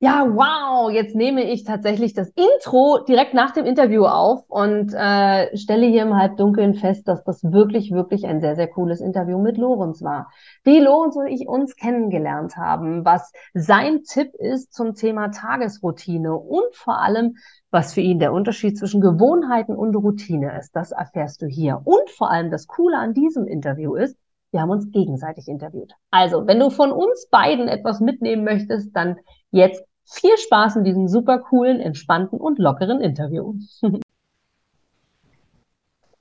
[0.00, 5.56] Ja, wow, jetzt nehme ich tatsächlich das Intro direkt nach dem Interview auf und äh,
[5.56, 9.56] stelle hier im Halbdunkeln fest, dass das wirklich, wirklich ein sehr, sehr cooles Interview mit
[9.56, 10.30] Lorenz war.
[10.62, 16.76] Wie Lorenz und ich uns kennengelernt haben, was sein Tipp ist zum Thema Tagesroutine und
[16.76, 17.34] vor allem,
[17.72, 20.76] was für ihn der Unterschied zwischen Gewohnheiten und Routine ist.
[20.76, 21.82] Das erfährst du hier.
[21.84, 24.16] Und vor allem das Coole an diesem Interview ist,
[24.52, 25.92] wir haben uns gegenseitig interviewt.
[26.10, 29.16] Also, wenn du von uns beiden etwas mitnehmen möchtest, dann
[29.50, 33.54] jetzt viel Spaß in diesem super coolen, entspannten und lockeren Interview.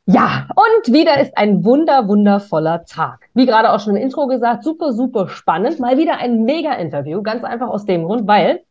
[0.10, 3.28] Ja, und wieder ist ein wunder, wundervoller Tag.
[3.34, 5.82] Wie gerade auch schon im Intro gesagt, super, super spannend.
[5.82, 8.62] Mal wieder ein Mega-Interview, ganz einfach aus dem Grund, weil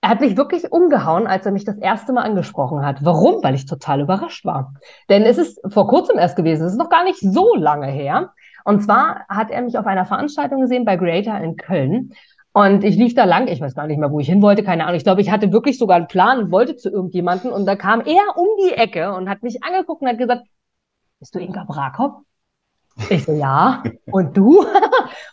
[0.00, 3.04] er hat mich wirklich umgehauen, als er mich das erste Mal angesprochen hat.
[3.04, 3.42] Warum?
[3.42, 4.74] Weil ich total überrascht war.
[5.08, 8.32] Denn es ist vor kurzem erst gewesen, es ist noch gar nicht so lange her.
[8.64, 12.12] Und zwar hat er mich auf einer Veranstaltung gesehen bei Creator in Köln.
[12.54, 14.84] Und ich lief da lang, ich weiß gar nicht mehr, wo ich hin wollte, keine
[14.84, 14.96] Ahnung.
[14.96, 17.50] Ich glaube, ich hatte wirklich sogar einen Plan und wollte zu irgendjemanden.
[17.50, 20.42] Und da kam er um die Ecke und hat mich angeguckt und hat gesagt,
[21.18, 22.24] bist du Inga Brakop?
[23.08, 23.82] Ich so, ja.
[24.10, 24.58] Und du?
[24.60, 24.68] und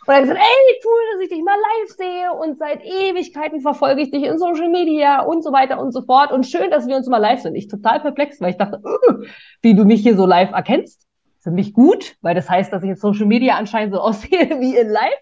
[0.06, 4.00] er hat gesagt, ey, cool, dass ich dich mal live sehe und seit Ewigkeiten verfolge
[4.00, 6.32] ich dich in Social Media und so weiter und so fort.
[6.32, 7.54] Und schön, dass wir uns mal live sind.
[7.54, 8.82] Ich total perplex, weil ich dachte,
[9.60, 11.06] wie du mich hier so live erkennst.
[11.40, 14.76] Für mich gut, weil das heißt, dass ich in Social Media anscheinend so aussehe wie
[14.76, 15.18] in live.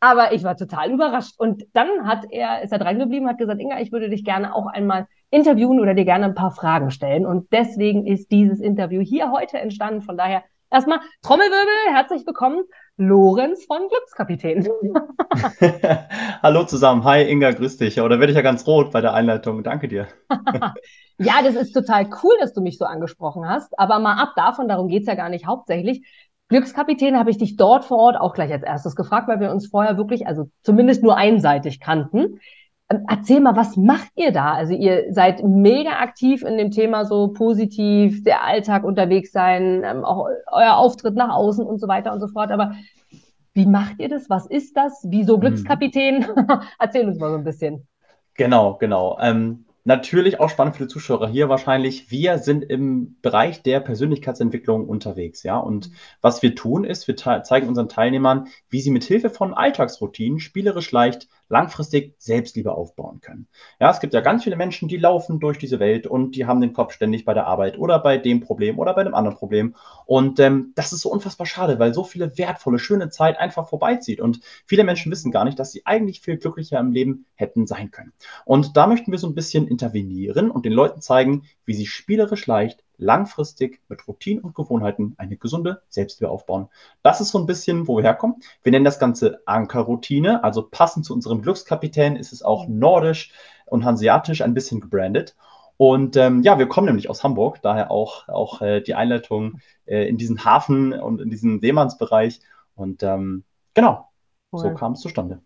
[0.00, 1.34] Aber ich war total überrascht.
[1.38, 4.54] Und dann hat er, ist er dran geblieben, hat gesagt, Inga, ich würde dich gerne
[4.54, 7.26] auch einmal interviewen oder dir gerne ein paar Fragen stellen.
[7.26, 10.00] Und deswegen ist dieses Interview hier heute entstanden.
[10.00, 12.64] Von daher erstmal Trommelwirbel, herzlich willkommen,
[12.96, 14.66] Lorenz von Glückskapitän.
[16.42, 17.04] Hallo zusammen.
[17.04, 17.96] Hi Inga, grüß dich.
[17.96, 19.62] Ja, da werde ich ja ganz rot bei der Einleitung.
[19.62, 20.08] Danke dir.
[21.18, 23.78] ja, das ist total cool, dass du mich so angesprochen hast.
[23.78, 26.06] Aber mal ab davon, darum geht's ja gar nicht hauptsächlich.
[26.50, 29.68] Glückskapitän habe ich dich dort vor Ort auch gleich als erstes gefragt, weil wir uns
[29.68, 32.40] vorher wirklich, also zumindest nur einseitig kannten.
[32.90, 34.52] Ähm, erzähl mal, was macht ihr da?
[34.52, 40.04] Also ihr seid mega aktiv in dem Thema so positiv, der Alltag unterwegs sein, ähm,
[40.04, 42.50] auch euer Auftritt nach außen und so weiter und so fort.
[42.50, 42.72] Aber
[43.54, 44.28] wie macht ihr das?
[44.28, 45.06] Was ist das?
[45.08, 45.42] Wieso mhm.
[45.42, 46.26] Glückskapitän?
[46.80, 47.86] Erzähl uns mal so ein bisschen.
[48.34, 49.18] Genau, genau.
[49.20, 52.10] Ähm, Natürlich auch spannend für die Zuschauer hier wahrscheinlich.
[52.10, 55.56] Wir sind im Bereich der Persönlichkeitsentwicklung unterwegs, ja.
[55.56, 60.38] Und was wir tun ist, wir zeigen unseren Teilnehmern, wie sie mit Hilfe von Alltagsroutinen
[60.38, 63.48] spielerisch leicht langfristig Selbstliebe aufbauen können.
[63.80, 66.60] Ja, es gibt ja ganz viele Menschen, die laufen durch diese Welt und die haben
[66.60, 69.74] den Kopf ständig bei der Arbeit oder bei dem Problem oder bei einem anderen Problem.
[70.06, 74.20] Und ähm, das ist so unfassbar schade, weil so viele wertvolle, schöne Zeit einfach vorbeizieht.
[74.20, 77.90] Und viele Menschen wissen gar nicht, dass sie eigentlich viel glücklicher im Leben hätten sein
[77.90, 78.12] können.
[78.44, 82.46] Und da möchten wir so ein bisschen intervenieren und den Leuten zeigen, wie sie spielerisch
[82.46, 86.68] leicht langfristig mit Routinen und Gewohnheiten eine gesunde Selbstwehr aufbauen.
[87.02, 88.36] Das ist so ein bisschen, wo wir herkommen.
[88.62, 93.32] Wir nennen das Ganze Ankerroutine, also passend zu unserem Glückskapitän ist es auch nordisch
[93.66, 95.34] und hanseatisch ein bisschen gebrandet.
[95.76, 100.06] Und ähm, ja, wir kommen nämlich aus Hamburg, daher auch, auch äh, die Einleitung äh,
[100.06, 102.40] in diesen Hafen und in diesen Seemannsbereich.
[102.74, 104.10] Und ähm, genau,
[104.52, 104.60] cool.
[104.60, 105.40] so kam es zustande.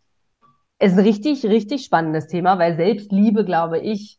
[0.78, 4.18] Es ist ein richtig, richtig spannendes Thema, weil Selbstliebe, glaube ich,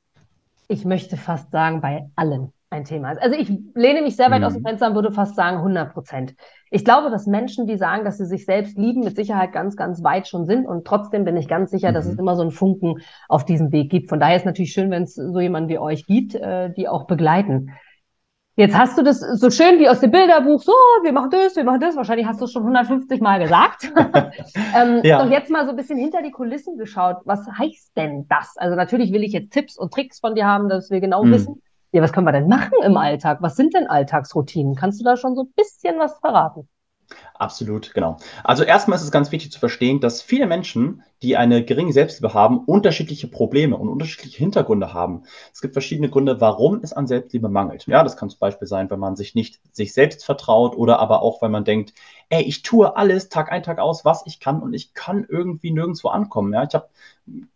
[0.68, 3.22] ich möchte fast sagen, bei allen ein Thema ist.
[3.22, 4.47] Also ich lehne mich sehr weit mhm.
[4.47, 4.68] aus dem mhm.
[4.68, 6.36] Fenster und würde fast sagen 100 Prozent.
[6.72, 10.03] Ich glaube, dass Menschen, die sagen, dass sie sich selbst lieben, mit Sicherheit ganz, ganz
[10.03, 10.68] weit schon sind.
[10.68, 11.94] Und trotzdem bin ich ganz sicher, mhm.
[11.94, 12.19] dass es mhm.
[12.19, 14.09] immer so einen Funken auf diesem Weg gibt.
[14.09, 16.88] Von daher ist es natürlich schön, wenn es so jemanden wie euch gibt, äh, die
[16.88, 17.72] auch begleiten.
[18.58, 20.72] Jetzt hast du das so schön wie aus dem Bilderbuch, so,
[21.03, 21.97] wir machen das, wir machen das.
[21.97, 23.92] Wahrscheinlich hast du es schon 150 Mal gesagt.
[24.75, 25.22] ähm, ja.
[25.22, 27.18] Und jetzt mal so ein bisschen hinter die Kulissen geschaut.
[27.25, 28.56] Was heißt denn das?
[28.56, 31.31] Also natürlich will ich jetzt Tipps und Tricks von dir haben, dass wir genau mhm.
[31.31, 31.62] wissen,
[31.95, 33.38] ja, was können wir denn machen im Alltag?
[33.41, 34.75] Was sind denn Alltagsroutinen?
[34.75, 36.67] Kannst du da schon so ein bisschen was verraten?
[37.35, 38.17] Absolut, genau.
[38.44, 42.36] Also erstmal ist es ganz wichtig zu verstehen, dass viele Menschen, die eine geringe Selbstliebe
[42.36, 45.24] haben, unterschiedliche Probleme und unterschiedliche Hintergründe haben.
[45.52, 47.88] Es gibt verschiedene Gründe, warum es an Selbstliebe mangelt.
[47.88, 51.24] Ja, das kann zum Beispiel sein, wenn man sich nicht sich selbst vertraut oder aber
[51.24, 51.94] auch, wenn man denkt,
[52.30, 55.72] ey, ich tue alles Tag ein, Tag aus, was ich kann und ich kann irgendwie
[55.72, 56.53] nirgendwo ankommen.
[56.53, 56.90] Ja, ich habe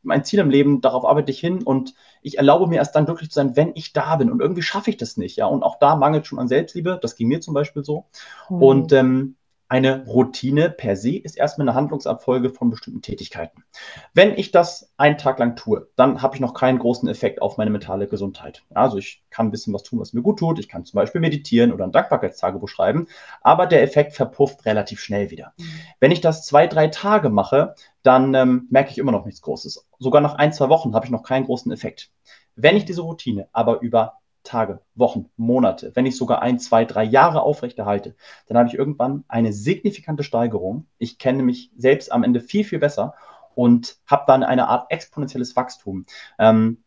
[0.01, 1.93] mein Ziel im Leben, darauf arbeite ich hin und
[2.23, 4.89] ich erlaube mir erst dann glücklich zu sein, wenn ich da bin und irgendwie schaffe
[4.89, 5.37] ich das nicht.
[5.37, 6.97] Ja, und auch da mangelt schon an Selbstliebe.
[6.99, 8.05] Das ging mir zum Beispiel so.
[8.49, 8.63] Mhm.
[8.63, 9.35] Und ähm,
[9.69, 13.63] eine Routine per se ist erstmal eine Handlungsabfolge von bestimmten Tätigkeiten.
[14.15, 17.57] Wenn ich das einen Tag lang tue, dann habe ich noch keinen großen Effekt auf
[17.57, 18.63] meine mentale Gesundheit.
[18.73, 20.57] Also ich kann ein bisschen was tun, was mir gut tut.
[20.57, 23.07] Ich kann zum Beispiel meditieren oder ein Dankbarkeitstagebuch schreiben,
[23.41, 25.53] aber der Effekt verpufft relativ schnell wieder.
[25.57, 25.65] Mhm.
[25.99, 29.87] Wenn ich das zwei, drei Tage mache, dann ähm, merke ich immer noch nichts Großes.
[29.99, 32.09] Sogar nach ein, zwei Wochen habe ich noch keinen großen Effekt.
[32.55, 37.03] Wenn ich diese Routine aber über Tage, Wochen, Monate, wenn ich sogar ein, zwei, drei
[37.03, 38.15] Jahre aufrechterhalte,
[38.47, 40.87] dann habe ich irgendwann eine signifikante Steigerung.
[40.97, 43.13] Ich kenne mich selbst am Ende viel, viel besser
[43.55, 46.05] und habe dann eine Art exponentielles Wachstum.
[46.37, 46.83] Ähm,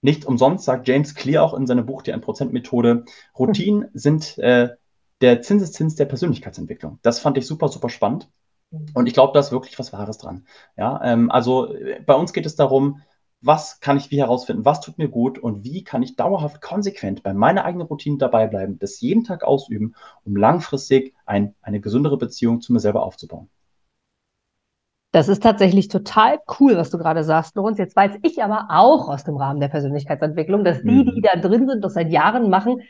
[0.00, 3.04] nicht umsonst sagt James Clear auch in seinem Buch die 1%-Methode,
[3.36, 4.76] Routinen sind äh,
[5.20, 6.98] der Zinseszins der Persönlichkeitsentwicklung.
[7.02, 8.28] Das fand ich super, super spannend.
[8.94, 10.46] Und ich glaube, da ist wirklich was Wahres dran.
[10.76, 13.02] Ja, ähm, also äh, bei uns geht es darum,
[13.40, 17.22] was kann ich wie herausfinden, was tut mir gut und wie kann ich dauerhaft konsequent
[17.22, 19.94] bei meiner eigenen Routine dabei bleiben, das jeden Tag ausüben,
[20.24, 23.48] um langfristig ein, eine gesündere Beziehung zu mir selber aufzubauen.
[25.12, 27.78] Das ist tatsächlich total cool, was du gerade sagst, Lorenz.
[27.78, 31.22] Jetzt weiß ich aber auch aus dem Rahmen der Persönlichkeitsentwicklung, dass die, die mhm.
[31.22, 32.82] da drin sind, das seit Jahren machen,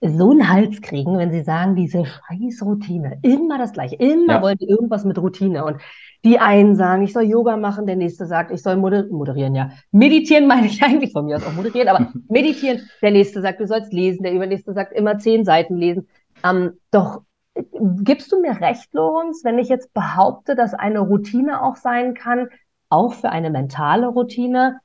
[0.00, 4.42] so einen Hals kriegen, wenn sie sagen, diese scheiß Routine, immer das Gleiche, immer ja.
[4.42, 5.64] wollen die irgendwas mit Routine.
[5.64, 5.80] Und
[6.24, 9.70] die einen sagen, ich soll Yoga machen, der nächste sagt, ich soll moder moderieren, ja.
[9.90, 13.66] Meditieren meine ich eigentlich von mir aus auch moderieren, aber meditieren, der nächste sagt, du
[13.66, 16.08] sollst lesen, der übernächste sagt, immer zehn Seiten lesen.
[16.44, 17.22] Ähm, doch
[18.02, 22.48] gibst du mir recht, Lorenz, wenn ich jetzt behaupte, dass eine Routine auch sein kann,
[22.88, 24.78] auch für eine mentale Routine,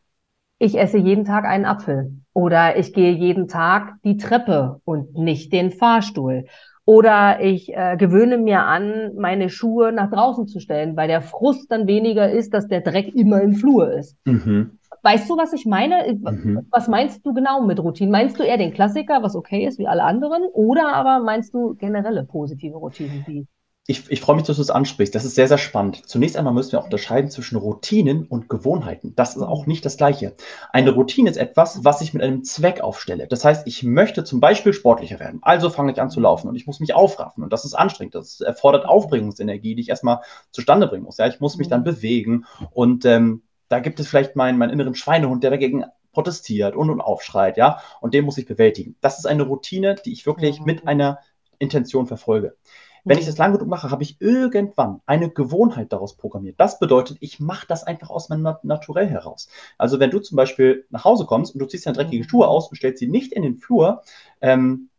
[0.64, 5.52] ich esse jeden Tag einen Apfel oder ich gehe jeden Tag die Treppe und nicht
[5.52, 6.46] den Fahrstuhl.
[6.86, 11.70] Oder ich äh, gewöhne mir an, meine Schuhe nach draußen zu stellen, weil der Frust
[11.70, 14.18] dann weniger ist, dass der Dreck immer im Flur ist.
[14.26, 14.80] Mhm.
[15.02, 16.14] Weißt du, was ich meine?
[16.14, 16.66] Mhm.
[16.72, 18.12] Was meinst du genau mit Routinen?
[18.12, 20.44] Meinst du eher den Klassiker, was okay ist wie alle anderen?
[20.54, 23.48] Oder aber meinst du generelle positive Routinen, die
[23.86, 25.14] ich, ich freue mich, dass du es ansprichst.
[25.14, 26.08] Das ist sehr, sehr spannend.
[26.08, 29.14] Zunächst einmal müssen wir auch unterscheiden zwischen Routinen und Gewohnheiten.
[29.18, 30.36] Das ist auch nicht das Gleiche.
[30.72, 33.28] Eine Routine ist etwas, was ich mit einem Zweck aufstelle.
[33.28, 35.40] Das heißt, ich möchte zum Beispiel sportlicher werden.
[35.42, 37.44] Also fange ich an zu laufen und ich muss mich aufraffen.
[37.44, 38.16] Und das ist anstrengend.
[38.16, 40.22] Das erfordert Aufbringungsenergie, die ich erstmal
[40.52, 41.18] zustande bringen muss.
[41.18, 41.86] Ja, ich muss mich dann mhm.
[41.86, 42.46] bewegen.
[42.72, 45.84] Und ähm, da gibt es vielleicht meinen, meinen inneren Schweinehund, der dagegen
[46.14, 47.82] protestiert und, und aufschreit, ja.
[48.00, 48.96] Und den muss ich bewältigen.
[49.02, 51.20] Das ist eine Routine, die ich wirklich mit einer
[51.60, 52.56] Intention verfolge.
[53.06, 56.56] Wenn ich das lang genug mache, habe ich irgendwann eine Gewohnheit daraus programmiert.
[56.60, 59.50] Das bedeutet, ich mache das einfach aus meinem Naturell heraus.
[59.78, 62.70] Also wenn du zum Beispiel nach Hause kommst und du ziehst deine dreckige Schuhe aus
[62.70, 64.04] und stellst sie nicht in den Flur,
[64.42, 64.90] ähm,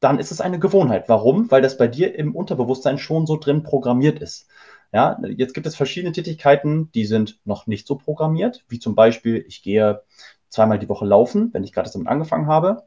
[0.00, 1.08] dann ist es eine Gewohnheit.
[1.08, 1.50] Warum?
[1.50, 4.46] Weil das bei dir im Unterbewusstsein schon so drin programmiert ist.
[4.92, 9.44] Ja, jetzt gibt es verschiedene Tätigkeiten, die sind noch nicht so programmiert, wie zum Beispiel,
[9.48, 10.02] ich gehe
[10.48, 12.84] zweimal die Woche laufen, wenn ich gerade damit angefangen habe.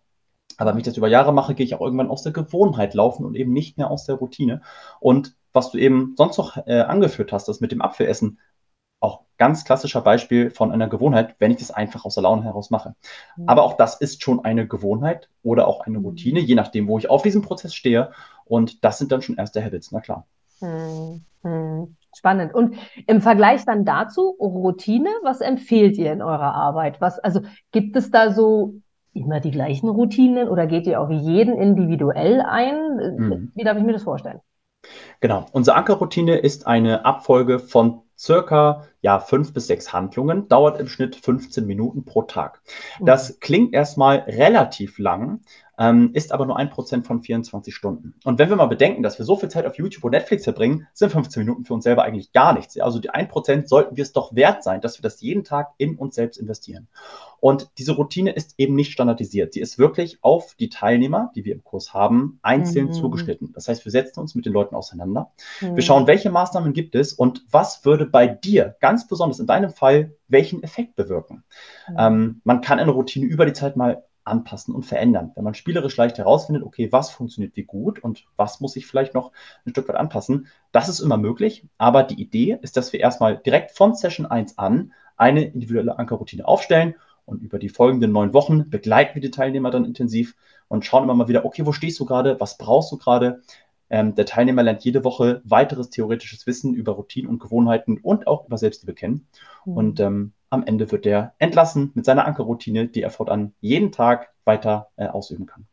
[0.62, 3.26] Aber wenn ich das über Jahre mache, gehe ich auch irgendwann aus der Gewohnheit laufen
[3.26, 4.62] und eben nicht mehr aus der Routine.
[5.00, 8.38] Und was du eben sonst noch äh, angeführt hast, das mit dem Apfelessen,
[9.00, 12.70] auch ganz klassischer Beispiel von einer Gewohnheit, wenn ich das einfach aus der Laune heraus
[12.70, 12.94] mache.
[13.38, 13.50] Mhm.
[13.50, 17.10] Aber auch das ist schon eine Gewohnheit oder auch eine Routine, je nachdem, wo ich
[17.10, 18.12] auf diesem Prozess stehe.
[18.46, 20.28] Und das sind dann schon erste Habits, na klar.
[20.62, 21.26] Mhm.
[22.16, 22.54] Spannend.
[22.54, 22.76] Und
[23.08, 27.02] im Vergleich dann dazu, Routine, was empfehlt ihr in eurer Arbeit?
[27.02, 27.42] Was, also
[27.72, 28.76] gibt es da so
[29.14, 33.16] immer die gleichen Routinen oder geht ihr auf jeden individuell ein?
[33.18, 33.52] Mhm.
[33.56, 34.40] Wie darf ich mir das vorstellen?
[35.20, 35.46] Genau.
[35.52, 41.16] Unsere Ankerroutine ist eine Abfolge von circa ja, fünf bis sechs Handlungen, dauert im Schnitt
[41.16, 42.62] 15 Minuten pro Tag.
[43.00, 45.42] Das klingt erstmal relativ lang,
[45.82, 48.14] ähm, ist aber nur ein Prozent von 24 Stunden.
[48.24, 50.88] Und wenn wir mal bedenken, dass wir so viel Zeit auf YouTube und Netflix verbringen,
[50.94, 52.80] sind 15 Minuten für uns selber eigentlich gar nichts.
[52.80, 55.74] Also die ein Prozent sollten wir es doch wert sein, dass wir das jeden Tag
[55.78, 56.88] in uns selbst investieren.
[57.40, 59.54] Und diese Routine ist eben nicht standardisiert.
[59.54, 62.94] Sie ist wirklich auf die Teilnehmer, die wir im Kurs haben, einzeln mhm.
[62.94, 63.52] zugeschnitten.
[63.54, 65.32] Das heißt, wir setzen uns mit den Leuten auseinander.
[65.62, 65.76] Mhm.
[65.76, 69.72] Wir schauen, welche Maßnahmen gibt es und was würde bei dir ganz besonders in deinem
[69.72, 71.44] Fall welchen Effekt bewirken.
[71.90, 71.96] Mhm.
[71.98, 75.32] Ähm, man kann eine Routine über die Zeit mal anpassen und verändern.
[75.36, 79.14] Wenn man spielerisch leicht herausfindet, okay, was funktioniert wie gut und was muss ich vielleicht
[79.14, 79.32] noch
[79.66, 81.68] ein Stück weit anpassen, das ist immer möglich.
[81.78, 86.48] Aber die Idee ist, dass wir erstmal direkt von Session 1 an eine individuelle Ankerroutine
[86.48, 90.36] aufstellen und über die folgenden neun Wochen begleiten wir die Teilnehmer dann intensiv
[90.68, 93.42] und schauen immer mal wieder, okay, wo stehst du gerade, was brauchst du gerade?
[93.90, 98.48] Ähm, der Teilnehmer lernt jede Woche weiteres theoretisches Wissen über Routinen und Gewohnheiten und auch
[98.48, 99.28] über Selbstliebe kennen.
[99.66, 99.78] Mhm.
[99.78, 104.30] Und ähm, am Ende wird er entlassen mit seiner Ankerroutine, die er fortan jeden Tag
[104.44, 105.66] weiter äh, ausüben kann.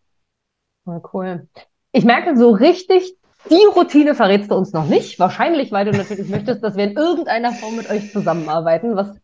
[0.87, 1.49] Oh, cool.
[1.93, 3.17] Ich merke so richtig,
[3.51, 5.19] die Routine verrätst du uns noch nicht.
[5.19, 9.15] Wahrscheinlich, weil du natürlich möchtest, dass wir in irgendeiner Form mit euch zusammenarbeiten, was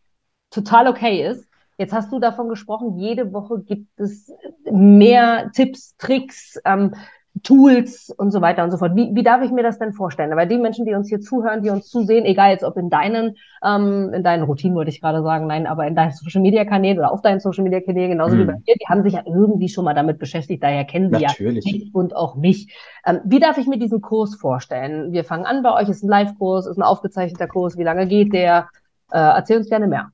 [0.51, 1.47] total okay ist.
[1.77, 4.31] Jetzt hast du davon gesprochen, jede Woche gibt es
[4.69, 6.95] mehr Tipps, Tricks, ähm,
[7.43, 8.95] Tools und so weiter und so fort.
[8.95, 10.35] Wie, wie darf ich mir das denn vorstellen?
[10.35, 13.35] Weil die Menschen, die uns hier zuhören, die uns zusehen, egal jetzt ob in deinen,
[13.63, 16.97] ähm, in deinen Routinen wollte ich gerade sagen, nein, aber in deinen Social Media Kanälen
[16.97, 18.39] oder auf deinen Social Media Kanälen, genauso mm.
[18.39, 18.47] wie mhm.
[18.47, 21.65] bei mir, die haben sich ja irgendwie schon mal damit beschäftigt, daher kennen sie Natürlich.
[21.65, 22.73] ja dich und auch mich.
[23.05, 25.11] Ähm, wie darf ich mir diesen Kurs vorstellen?
[25.11, 28.33] Wir fangen an bei euch, ist ein Live-Kurs, ist ein aufgezeichneter Kurs, wie lange geht
[28.33, 28.69] der?
[29.11, 30.11] Äh, erzähl uns gerne mehr.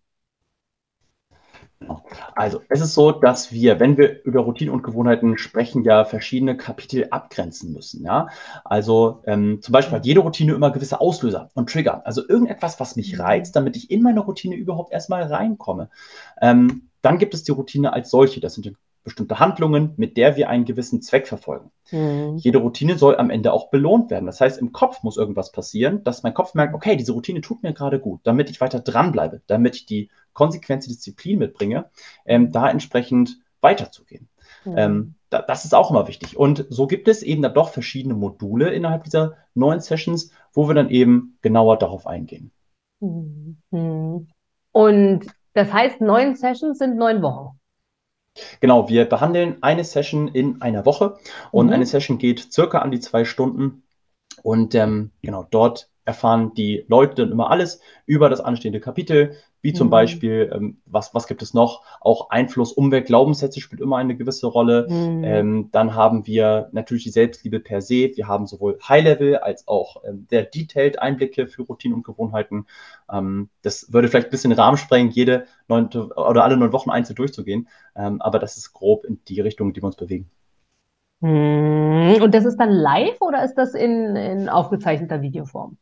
[2.36, 6.56] Also, es ist so, dass wir, wenn wir über Routine und Gewohnheiten sprechen, ja verschiedene
[6.58, 8.04] Kapitel abgrenzen müssen.
[8.04, 8.28] Ja,
[8.64, 12.06] also ähm, zum Beispiel hat jede Routine immer gewisse Auslöser und Trigger.
[12.06, 13.22] Also irgendetwas, was mich mhm.
[13.22, 15.90] reizt, damit ich in meine Routine überhaupt erstmal reinkomme.
[16.42, 18.40] Ähm, dann gibt es die Routine als solche.
[18.40, 18.74] Das sind
[19.04, 21.72] bestimmte Handlungen, mit der wir einen gewissen Zweck verfolgen.
[21.92, 22.38] Mhm.
[22.38, 24.28] Jede Routine soll am Ende auch belohnt werden.
[24.28, 27.64] Das heißt, im Kopf muss irgendwas passieren, dass mein Kopf merkt, okay, diese Routine tut
[27.64, 30.10] mir gerade gut, damit ich weiter dranbleibe, damit ich die
[30.42, 31.86] konsequente Disziplin mitbringe,
[32.26, 34.28] ähm, da entsprechend weiterzugehen.
[34.66, 34.74] Mhm.
[34.76, 36.36] Ähm, da, das ist auch immer wichtig.
[36.36, 40.74] Und so gibt es eben dann doch verschiedene Module innerhalb dieser neuen Sessions, wo wir
[40.74, 42.52] dann eben genauer darauf eingehen.
[43.02, 44.28] Mhm.
[44.72, 47.60] Und das heißt, neun Sessions sind neun Wochen.
[48.62, 51.20] Genau, wir behandeln eine Session in einer Woche
[51.52, 51.74] und mhm.
[51.74, 53.84] eine Session geht circa an die zwei Stunden.
[54.42, 59.74] Und ähm, genau, dort erfahren die Leute dann immer alles über das anstehende Kapitel, wie
[59.74, 59.92] zum mhm.
[59.92, 61.84] Beispiel, ähm, was, was gibt es noch?
[62.00, 64.88] Auch Einfluss, Umwelt, Glaubenssätze spielt immer eine gewisse Rolle.
[64.90, 65.24] Mhm.
[65.24, 68.12] Ähm, dann haben wir natürlich die Selbstliebe per se.
[68.16, 72.66] Wir haben sowohl High-Level als auch ähm, sehr detailed Einblicke für Routinen und Gewohnheiten.
[73.12, 77.16] Ähm, das würde vielleicht ein bisschen Rahmen sprengen, jede neunte oder alle neun Wochen einzeln
[77.16, 77.68] durchzugehen.
[77.96, 80.32] Ähm, aber das ist grob in die Richtung, in die wir uns bewegen.
[81.20, 82.22] Mhm.
[82.22, 85.78] Und das ist dann live oder ist das in, in aufgezeichneter Videoform?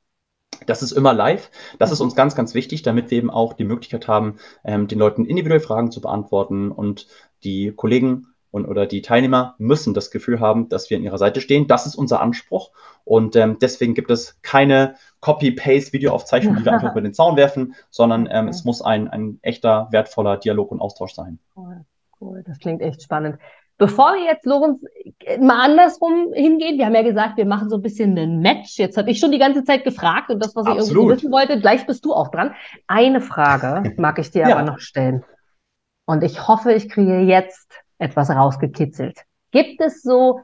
[0.70, 1.50] Das ist immer live.
[1.80, 5.00] Das ist uns ganz, ganz wichtig, damit wir eben auch die Möglichkeit haben, ähm, den
[5.00, 7.08] Leuten individuell Fragen zu beantworten und
[7.44, 11.42] die Kollegen und oder die Teilnehmer müssen das Gefühl haben, dass wir an ihrer Seite
[11.42, 11.68] stehen.
[11.68, 12.72] Das ist unser Anspruch
[13.04, 18.28] und ähm, deswegen gibt es keine Copy-Paste-Videoaufzeichnung, die wir einfach über den Zaun werfen, sondern
[18.32, 21.40] ähm, es muss ein, ein echter, wertvoller Dialog und Austausch sein.
[21.56, 21.86] Cool,
[22.22, 22.44] cool.
[22.46, 23.40] Das klingt echt spannend.
[23.80, 24.84] Bevor wir jetzt, Lorenz,
[25.40, 28.78] mal andersrum hingehen, wir haben ja gesagt, wir machen so ein bisschen ein Match.
[28.78, 30.84] Jetzt habe ich schon die ganze Zeit gefragt und das, was Absolut.
[30.84, 32.54] ich irgendwie wissen wollte, gleich bist du auch dran.
[32.88, 34.58] Eine Frage mag ich dir ja.
[34.58, 35.24] aber noch stellen.
[36.06, 39.18] Und ich hoffe, ich kriege jetzt etwas rausgekitzelt.
[39.52, 40.42] Gibt es so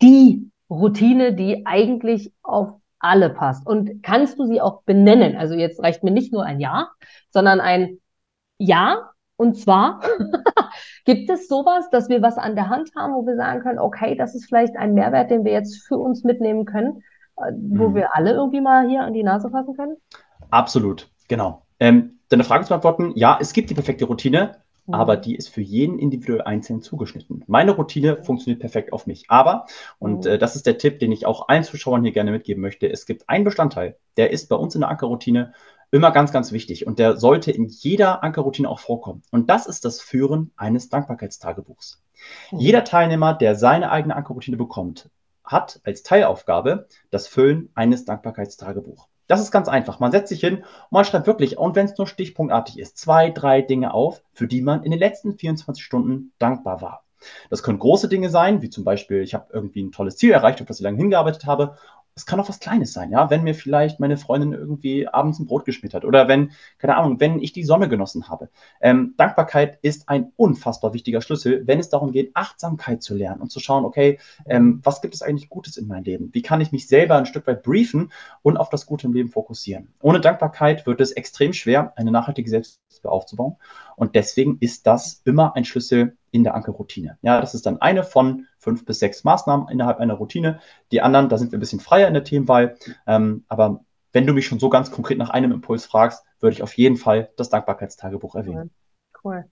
[0.00, 3.66] die Routine, die eigentlich auf alle passt?
[3.66, 5.36] Und kannst du sie auch benennen?
[5.36, 6.88] Also jetzt reicht mir nicht nur ein Ja,
[7.28, 7.98] sondern ein
[8.56, 10.00] Ja, und zwar
[11.04, 14.14] gibt es sowas, dass wir was an der Hand haben, wo wir sagen können, okay,
[14.14, 17.02] das ist vielleicht ein Mehrwert, den wir jetzt für uns mitnehmen können,
[17.36, 17.94] äh, wo mhm.
[17.94, 19.96] wir alle irgendwie mal hier an die Nase fassen können?
[20.50, 21.62] Absolut, genau.
[21.80, 24.94] Ähm, deine Frage zu beantworten, ja, es gibt die perfekte Routine, mhm.
[24.94, 27.42] aber die ist für jeden individuell einzeln zugeschnitten.
[27.46, 29.24] Meine Routine funktioniert perfekt auf mich.
[29.28, 29.66] Aber,
[29.98, 30.32] und mhm.
[30.32, 33.06] äh, das ist der Tipp, den ich auch allen Zuschauern hier gerne mitgeben möchte, es
[33.06, 35.54] gibt einen Bestandteil, der ist bei uns in der Ankerroutine
[35.92, 39.22] immer ganz, ganz wichtig und der sollte in jeder Ankerroutine auch vorkommen.
[39.30, 42.02] Und das ist das Führen eines Dankbarkeitstagebuchs.
[42.50, 42.58] Mhm.
[42.58, 45.10] Jeder Teilnehmer, der seine eigene Ankerroutine bekommt,
[45.44, 49.06] hat als Teilaufgabe das Füllen eines Dankbarkeitstagebuchs.
[49.28, 50.00] Das ist ganz einfach.
[50.00, 53.30] Man setzt sich hin und man schreibt wirklich, und wenn es nur stichpunktartig ist, zwei,
[53.30, 57.04] drei Dinge auf, für die man in den letzten 24 Stunden dankbar war.
[57.50, 60.60] Das können große Dinge sein, wie zum Beispiel, ich habe irgendwie ein tolles Ziel erreicht,
[60.60, 61.76] auf das ich lange hingearbeitet habe
[62.14, 65.46] es kann auch was Kleines sein, ja, wenn mir vielleicht meine Freundin irgendwie abends ein
[65.46, 68.50] Brot geschmiert hat oder wenn, keine Ahnung, wenn ich die Sonne genossen habe.
[68.80, 73.50] Ähm, Dankbarkeit ist ein unfassbar wichtiger Schlüssel, wenn es darum geht, Achtsamkeit zu lernen und
[73.50, 76.30] zu schauen, okay, ähm, was gibt es eigentlich Gutes in meinem Leben?
[76.32, 79.30] Wie kann ich mich selber ein Stück weit briefen und auf das Gute im Leben
[79.30, 79.88] fokussieren?
[80.00, 83.56] Ohne Dankbarkeit wird es extrem schwer, eine nachhaltige Selbstliebe aufzubauen.
[83.96, 87.18] Und deswegen ist das immer ein Schlüssel in der Ankerroutine.
[87.22, 90.60] Ja, das ist dann eine von fünf bis sechs Maßnahmen innerhalb einer Routine.
[90.90, 92.76] Die anderen, da sind wir ein bisschen freier in der Themenwahl.
[93.06, 96.62] Ähm, aber wenn du mich schon so ganz konkret nach einem Impuls fragst, würde ich
[96.62, 98.70] auf jeden Fall das Dankbarkeitstagebuch erwähnen.
[99.24, 99.44] Cool.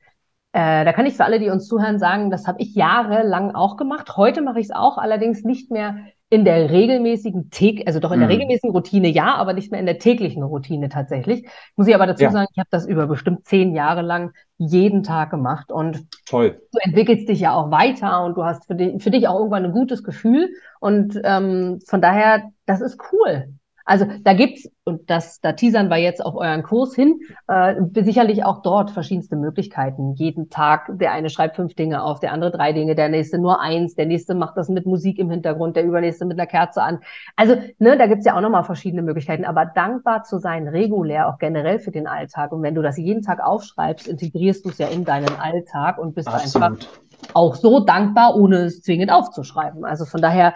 [0.53, 3.77] Äh, da kann ich für alle, die uns zuhören, sagen, das habe ich jahrelang auch
[3.77, 4.17] gemacht.
[4.17, 5.97] Heute mache ich es auch, allerdings nicht mehr
[6.33, 7.51] in der regelmäßigen
[7.87, 8.33] also doch in der mm.
[8.33, 11.47] regelmäßigen Routine ja, aber nicht mehr in der täglichen Routine tatsächlich.
[11.75, 12.31] Muss ich aber dazu ja.
[12.31, 16.61] sagen, ich habe das über bestimmt zehn Jahre lang jeden Tag gemacht und Toll.
[16.73, 19.65] du entwickelst dich ja auch weiter und du hast für dich, für dich auch irgendwann
[19.65, 23.53] ein gutes Gefühl und ähm, von daher, das ist cool.
[23.91, 27.19] Also da gibt's und das, da teasern wir jetzt auf euren Kurs hin,
[27.49, 30.15] äh, sicherlich auch dort verschiedenste Möglichkeiten.
[30.15, 33.61] Jeden Tag, der eine schreibt fünf Dinge auf, der andere drei Dinge, der nächste nur
[33.61, 37.01] eins, der nächste macht das mit Musik im Hintergrund, der übernächste mit einer Kerze an.
[37.35, 39.45] Also, ne, da gibt's ja auch nochmal verschiedene Möglichkeiten.
[39.45, 42.53] Aber dankbar zu sein, regulär, auch generell für den Alltag.
[42.53, 46.15] Und wenn du das jeden Tag aufschreibst, integrierst du es ja in deinen Alltag und
[46.15, 46.65] bist Absolut.
[46.65, 46.87] einfach
[47.35, 49.85] auch so dankbar, ohne es zwingend aufzuschreiben.
[49.85, 50.55] Also von daher,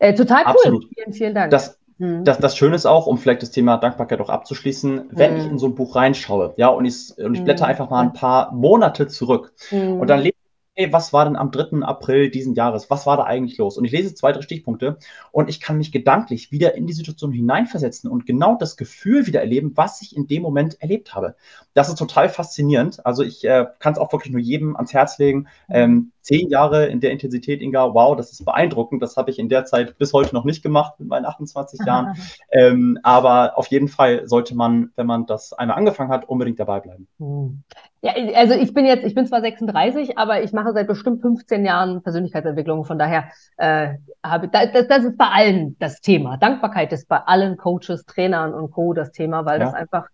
[0.00, 0.50] äh, total cool.
[0.50, 0.84] Absolut.
[0.92, 1.52] Vielen, vielen Dank.
[1.52, 2.24] Das Mhm.
[2.24, 5.40] Das, das Schöne ist auch, um vielleicht das Thema Dankbarkeit auch abzuschließen, wenn mhm.
[5.40, 7.70] ich in so ein Buch reinschaue, ja, und ich, und ich blätter mhm.
[7.70, 10.36] einfach mal ein paar Monate zurück und dann lese
[10.76, 11.82] hey, was war denn am 3.
[11.82, 12.90] April diesen Jahres?
[12.90, 13.78] Was war da eigentlich los?
[13.78, 14.98] Und ich lese zwei, drei Stichpunkte
[15.32, 19.40] und ich kann mich gedanklich wieder in die Situation hineinversetzen und genau das Gefühl wieder
[19.40, 21.34] erleben, was ich in dem Moment erlebt habe.
[21.72, 23.04] Das ist total faszinierend.
[23.06, 25.48] Also ich äh, kann es auch wirklich nur jedem ans Herz legen.
[25.70, 29.00] Ähm, zehn Jahre in der Intensität, Inga, wow, das ist beeindruckend.
[29.00, 32.16] Das habe ich in der Zeit bis heute noch nicht gemacht mit meinen 28 Jahren.
[32.50, 36.80] ähm, aber auf jeden Fall sollte man, wenn man das einmal angefangen hat, unbedingt dabei
[36.80, 37.06] bleiben.
[37.20, 37.62] Hm.
[38.02, 41.64] Ja, also ich bin jetzt, ich bin zwar 36, aber ich mache seit bestimmt 15
[41.64, 42.84] Jahren Persönlichkeitsentwicklung.
[42.84, 46.36] Von daher äh, habe das, das ist bei allen das Thema.
[46.38, 48.94] Dankbarkeit ist bei allen Coaches, Trainern und Co.
[48.94, 49.66] das Thema, weil ja.
[49.66, 50.08] das einfach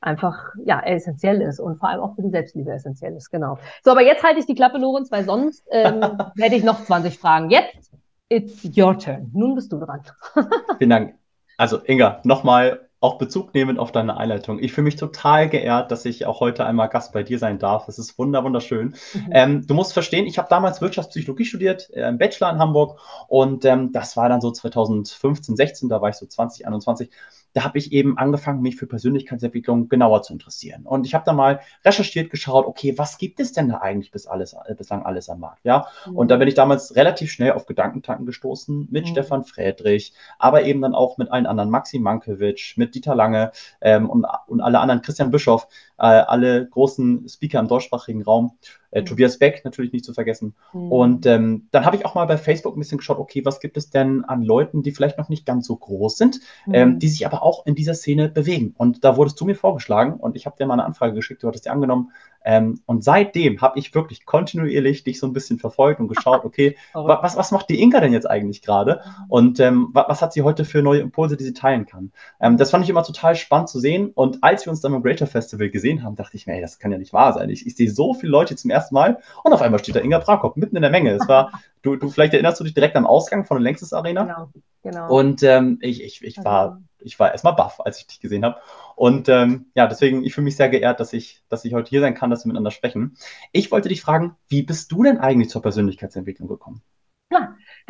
[0.00, 3.30] einfach ja essentiell ist und vor allem auch für die Selbstliebe essentiell ist.
[3.30, 3.58] Genau.
[3.84, 6.00] So, aber jetzt halte ich die Klappe, Lorenz, weil sonst ähm,
[6.38, 7.50] hätte ich noch 20 Fragen.
[7.50, 7.90] Jetzt
[8.28, 9.30] it's your turn.
[9.34, 10.02] Nun bist du dran.
[10.78, 11.14] Vielen Dank.
[11.56, 14.58] Also Inga, nochmal auch Bezug nehmend auf deine Einleitung.
[14.58, 17.88] Ich fühle mich total geehrt, dass ich auch heute einmal Gast bei dir sein darf.
[17.88, 18.94] Es ist wunder wunderschön.
[19.14, 19.28] Mhm.
[19.30, 23.64] Ähm, du musst verstehen, ich habe damals Wirtschaftspsychologie studiert, äh, im Bachelor in Hamburg und
[23.64, 27.10] ähm, das war dann so 2015, 16, da war ich so 20, 21
[27.52, 30.84] da habe ich eben angefangen, mich für Persönlichkeitsentwicklung genauer zu interessieren.
[30.84, 34.26] Und ich habe da mal recherchiert, geschaut, okay, was gibt es denn da eigentlich bis
[34.26, 35.64] alles, äh, bislang alles am Markt?
[35.64, 36.16] Ja, mhm.
[36.16, 39.08] und da bin ich damals relativ schnell auf Gedankentanken gestoßen mit mhm.
[39.08, 44.08] Stefan Friedrich, aber eben dann auch mit allen anderen, Maxi Mankiewicz, mit Dieter Lange ähm,
[44.08, 45.66] und, und alle anderen, Christian Bischoff,
[46.06, 48.52] alle großen Speaker im deutschsprachigen Raum.
[48.90, 49.06] Äh, mhm.
[49.06, 50.54] Tobias Beck natürlich nicht zu vergessen.
[50.72, 50.92] Mhm.
[50.92, 53.76] Und ähm, dann habe ich auch mal bei Facebook ein bisschen geschaut, okay, was gibt
[53.76, 56.74] es denn an Leuten, die vielleicht noch nicht ganz so groß sind, mhm.
[56.74, 58.74] ähm, die sich aber auch in dieser Szene bewegen.
[58.76, 61.48] Und da wurdest du mir vorgeschlagen und ich habe dir mal eine Anfrage geschickt, du
[61.48, 62.10] hattest die angenommen.
[62.44, 66.76] Ähm, und seitdem habe ich wirklich kontinuierlich dich so ein bisschen verfolgt und geschaut, okay,
[66.94, 69.02] was, was macht die Inka denn jetzt eigentlich gerade?
[69.04, 69.24] Mhm.
[69.28, 72.12] Und ähm, was, was, hat sie heute für neue Impulse, die sie teilen kann?
[72.40, 74.10] Ähm, das fand ich immer total spannend zu sehen.
[74.14, 76.78] Und als wir uns dann beim Greater Festival gesehen haben, dachte ich mir, ey, das
[76.78, 77.50] kann ja nicht wahr sein.
[77.50, 80.18] Ich, ich sehe so viele Leute zum ersten Mal und auf einmal steht da Inga
[80.18, 81.10] Brakop mitten in der Menge.
[81.10, 84.22] Es war, du, du, vielleicht erinnerst du dich direkt am Ausgang von der Längstes Arena.
[84.24, 84.48] Genau,
[84.82, 85.14] genau.
[85.14, 88.44] Und ähm, ich, ich, ich war also ich war erstmal baff, als ich dich gesehen
[88.44, 88.60] habe.
[88.96, 92.00] Und ähm, ja, deswegen, ich fühle mich sehr geehrt, dass ich, dass ich heute hier
[92.00, 93.16] sein kann, dass wir miteinander sprechen.
[93.52, 96.82] Ich wollte dich fragen, wie bist du denn eigentlich zur Persönlichkeitsentwicklung gekommen?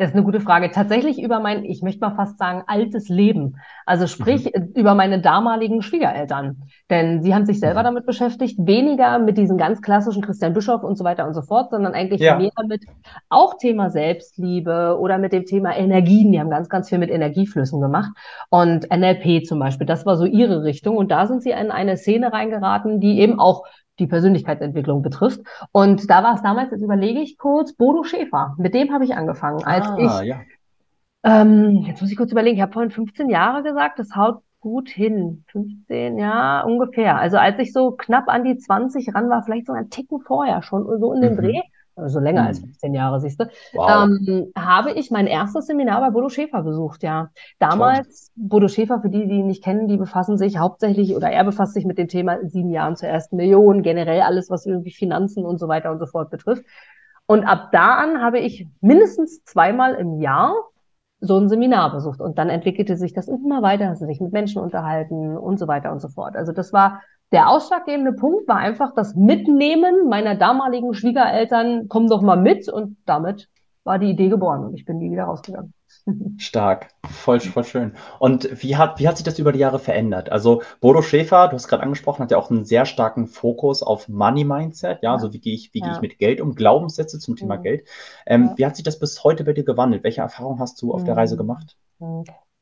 [0.01, 0.71] Das ist eine gute Frage.
[0.71, 3.57] Tatsächlich über mein, ich möchte mal fast sagen, altes Leben.
[3.85, 4.71] Also sprich mhm.
[4.73, 6.63] über meine damaligen Schwiegereltern.
[6.89, 7.85] Denn sie haben sich selber mhm.
[7.85, 11.69] damit beschäftigt, weniger mit diesen ganz klassischen Christian Bischof und so weiter und so fort,
[11.69, 12.35] sondern eigentlich ja.
[12.35, 12.83] mehr mit
[13.29, 16.31] auch Thema Selbstliebe oder mit dem Thema Energien.
[16.31, 18.09] Die haben ganz, ganz viel mit Energieflüssen gemacht.
[18.49, 20.97] Und NLP zum Beispiel, das war so ihre Richtung.
[20.97, 23.65] Und da sind sie in eine Szene reingeraten, die eben auch
[24.01, 25.41] die Persönlichkeitsentwicklung betrifft.
[25.71, 28.55] Und da war es damals, jetzt überlege ich kurz, Bodo Schäfer.
[28.57, 29.63] Mit dem habe ich angefangen.
[29.63, 30.41] Als ah, ich, ja.
[31.23, 34.89] ähm, jetzt muss ich kurz überlegen, ich habe vorhin 15 Jahre gesagt, das haut gut
[34.89, 35.43] hin.
[35.51, 37.17] 15, ja, ungefähr.
[37.17, 40.61] Also als ich so knapp an die 20 ran war, vielleicht so ein Ticken vorher
[40.61, 41.37] schon, so in dem mhm.
[41.37, 41.61] Dreh,
[41.95, 42.47] also länger mhm.
[42.47, 44.07] als 15 Jahre, siehst du, wow.
[44.07, 47.29] ähm, habe ich mein erstes Seminar bei Bodo Schäfer besucht, ja.
[47.59, 48.47] Damals, Toll.
[48.47, 51.73] Bodo Schäfer, für die, die ihn nicht kennen, die befassen sich hauptsächlich, oder er befasst
[51.73, 55.59] sich mit dem Thema sieben Jahren zur ersten Million, generell alles, was irgendwie Finanzen und
[55.59, 56.63] so weiter und so fort betrifft.
[57.25, 60.53] Und ab da an habe ich mindestens zweimal im Jahr
[61.21, 62.19] so ein Seminar besucht.
[62.19, 65.67] Und dann entwickelte sich das immer weiter, hast du sich mit Menschen unterhalten und so
[65.67, 66.35] weiter und so fort.
[66.35, 72.21] Also das war der ausschlaggebende Punkt war einfach das Mitnehmen meiner damaligen Schwiegereltern, komm doch
[72.21, 73.49] mal mit und damit
[73.83, 75.73] war die Idee geboren und ich bin nie wieder rausgegangen.
[76.37, 77.93] Stark, voll, voll schön.
[78.19, 80.31] Und wie hat, wie hat sich das über die Jahre verändert?
[80.31, 84.07] Also Bodo Schäfer, du hast gerade angesprochen, hat ja auch einen sehr starken Fokus auf
[84.07, 85.13] Money Mindset, ja, ja.
[85.13, 85.85] also wie gehe ich, wie ja.
[85.85, 87.63] gehe ich mit Geld um, Glaubenssätze zum Thema mhm.
[87.63, 87.87] Geld.
[88.25, 88.57] Ähm, ja.
[88.57, 90.03] Wie hat sich das bis heute bei dir gewandelt?
[90.03, 91.05] Welche Erfahrungen hast du auf mhm.
[91.05, 91.77] der Reise gemacht?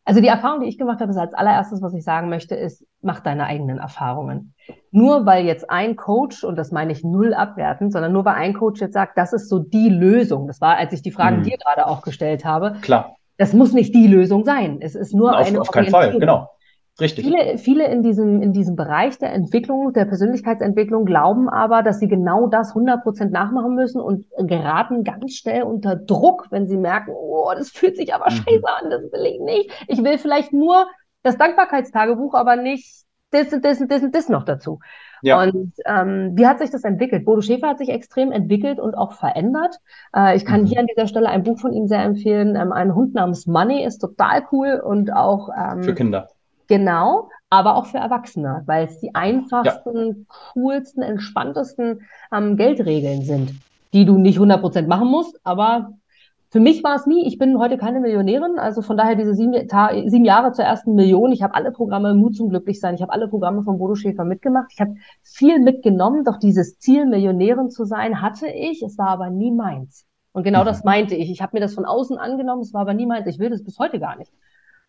[0.10, 2.84] Also die Erfahrung, die ich gemacht habe, ist als allererstes, was ich sagen möchte, ist,
[3.04, 4.56] mach deine eigenen Erfahrungen.
[4.90, 8.56] Nur weil jetzt ein Coach, und das meine ich null abwertend, sondern nur weil ein
[8.56, 10.48] Coach jetzt sagt, das ist so die Lösung.
[10.48, 11.44] Das war, als ich die Fragen mhm.
[11.44, 12.78] dir gerade auch gestellt habe.
[12.82, 13.18] Klar.
[13.38, 14.80] Das muss nicht die Lösung sein.
[14.82, 16.50] Es ist nur auf, eine Auf keinen Fall, genau.
[17.00, 17.26] Richtig.
[17.26, 22.08] Viele, viele in diesem, in diesem Bereich der Entwicklung, der Persönlichkeitsentwicklung glauben aber, dass sie
[22.08, 27.12] genau das 100 Prozent nachmachen müssen und geraten ganz schnell unter Druck, wenn sie merken,
[27.16, 28.36] oh, das fühlt sich aber mhm.
[28.36, 29.86] scheiße an, das will ich nicht.
[29.88, 30.88] Ich will vielleicht nur
[31.24, 34.80] das Dankbarkeitstagebuch, aber nicht das und das und das und das noch dazu.
[35.22, 35.42] Ja.
[35.44, 37.26] Und ähm, wie hat sich das entwickelt?
[37.26, 39.76] Bodo Schäfer hat sich extrem entwickelt und auch verändert.
[40.16, 40.66] Äh, ich kann mhm.
[40.66, 42.56] hier an dieser Stelle ein Buch von ihm sehr empfehlen.
[42.56, 46.30] Ähm, ein Hund namens Money ist total cool und auch ähm, für Kinder.
[46.70, 50.14] Genau, aber auch für Erwachsene, weil es die einfachsten, ja.
[50.54, 52.02] coolsten, entspanntesten
[52.32, 53.54] ähm, Geldregeln sind,
[53.92, 55.94] die du nicht 100% machen musst, aber
[56.52, 59.54] für mich war es nie, ich bin heute keine Millionärin, also von daher diese sieben,
[59.54, 61.32] sieben Jahre zur ersten Million.
[61.32, 64.72] Ich habe alle Programme Mut zum Glücklichsein, ich habe alle Programme von Bodo Schäfer mitgemacht.
[64.72, 68.82] Ich habe viel mitgenommen, doch dieses Ziel, Millionärin zu sein, hatte ich.
[68.82, 70.08] Es war aber nie meins.
[70.32, 70.66] Und genau mhm.
[70.66, 71.30] das meinte ich.
[71.30, 73.28] Ich habe mir das von außen angenommen, es war aber nie meins.
[73.28, 74.32] Ich will das bis heute gar nicht.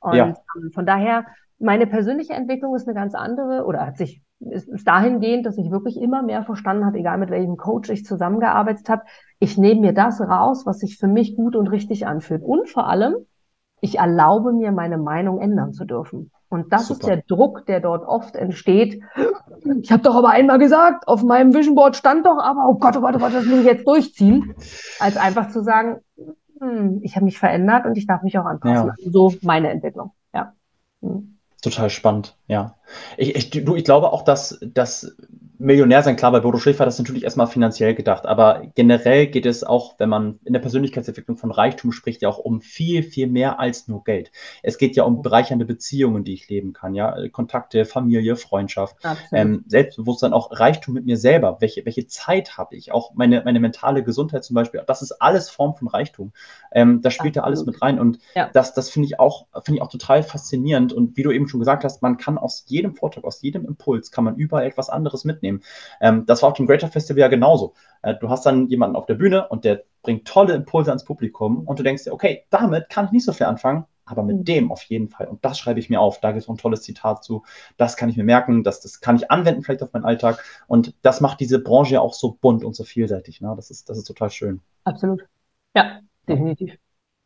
[0.00, 0.34] Und ja.
[0.56, 1.26] Ähm, von daher,
[1.60, 5.70] meine persönliche Entwicklung ist eine ganz andere oder hat sich ist, ist dahingehend, dass ich
[5.70, 9.02] wirklich immer mehr verstanden habe, egal mit welchem Coach ich zusammengearbeitet habe,
[9.38, 12.42] ich nehme mir das raus, was sich für mich gut und richtig anfühlt.
[12.42, 13.14] Und vor allem,
[13.82, 16.30] ich erlaube mir, meine Meinung ändern zu dürfen.
[16.48, 17.00] Und das Super.
[17.00, 19.02] ist der Druck, der dort oft entsteht.
[19.82, 22.96] Ich habe doch aber einmal gesagt, auf meinem Vision Board stand doch aber, oh Gott,
[22.96, 24.54] oh Gott, oh Gott, das muss ich jetzt durchziehen.
[24.98, 26.00] Als einfach zu sagen,
[26.58, 28.88] hm, ich habe mich verändert und ich darf mich auch anpassen.
[28.88, 29.10] Ja.
[29.10, 30.12] So meine Entwicklung.
[30.34, 30.54] Ja.
[31.02, 31.38] Hm.
[31.60, 32.78] Total spannend, ja.
[33.18, 35.14] Ich, ich, du, ich glaube auch, dass, dass
[35.60, 39.44] Millionär sein, klar, bei Bodo Schäfer das ist natürlich erstmal finanziell gedacht, aber generell geht
[39.44, 43.26] es auch, wenn man in der Persönlichkeitsentwicklung von Reichtum spricht, ja auch um viel, viel
[43.26, 44.32] mehr als nur Geld.
[44.62, 48.96] Es geht ja um bereichernde Beziehungen, die ich leben kann, ja, Kontakte, Familie, Freundschaft,
[49.32, 51.58] ähm, Selbstbewusstsein, auch Reichtum mit mir selber.
[51.60, 52.92] Welche, welche Zeit habe ich?
[52.92, 56.32] Auch meine, meine mentale Gesundheit zum Beispiel, das ist alles Form von Reichtum.
[56.72, 58.48] Ähm, da spielt ja alles mit rein und ja.
[58.50, 61.60] das, das finde ich auch, finde ich auch total faszinierend und wie du eben schon
[61.60, 65.26] gesagt hast, man kann aus jedem Vortrag, aus jedem Impuls, kann man überall etwas anderes
[65.26, 65.62] mitnehmen mitnehmen.
[66.00, 67.74] Ähm, das war auf dem Greater Festival ja genauso.
[68.02, 71.66] Äh, du hast dann jemanden auf der Bühne und der bringt tolle Impulse ans Publikum
[71.66, 74.44] und du denkst dir, okay, damit kann ich nicht so viel anfangen, aber mit mhm.
[74.44, 75.26] dem auf jeden Fall.
[75.26, 76.20] Und das schreibe ich mir auf.
[76.20, 77.44] Da gibt es ein tolles Zitat zu.
[77.76, 80.42] Das kann ich mir merken, das, das kann ich anwenden vielleicht auf meinen Alltag.
[80.66, 83.40] Und das macht diese Branche ja auch so bunt und so vielseitig.
[83.40, 83.52] Ne?
[83.56, 84.60] Das, ist, das ist total schön.
[84.84, 85.26] Absolut.
[85.76, 86.76] Ja, definitiv.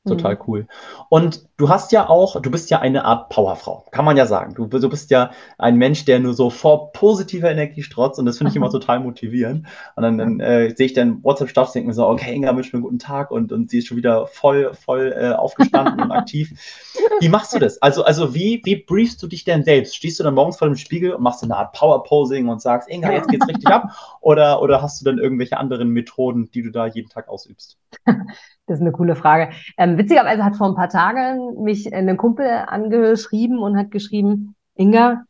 [0.06, 0.40] Total mhm.
[0.46, 0.66] cool.
[1.08, 4.54] Und du hast ja auch, du bist ja eine Art Powerfrau, kann man ja sagen.
[4.54, 8.36] Du, du bist ja ein Mensch, der nur so vor positiver Energie strotzt und das
[8.36, 9.66] finde ich immer total motivierend.
[9.96, 12.78] Und dann, dann äh, sehe ich dann WhatsApp-Status, denke mir so, okay, Inga wünscht mir
[12.78, 16.52] einen guten Tag und, und sie ist schon wieder voll, voll äh, aufgestanden und aktiv.
[17.20, 17.80] Wie machst du das?
[17.80, 19.96] Also, also wie, wie briefst du dich denn selbst?
[19.96, 23.10] Stehst du dann morgens vor dem Spiegel und machst eine Art Power-Posing und sagst, Inga,
[23.10, 24.18] jetzt geht's richtig ab?
[24.20, 27.78] Oder, oder hast du dann irgendwelche anderen Methoden, die du da jeden Tag ausübst?
[28.66, 29.50] Das ist eine coole Frage.
[29.76, 35.24] Ähm, witzigerweise hat vor ein paar Tagen mich ein Kumpel angeschrieben und hat geschrieben, Inga,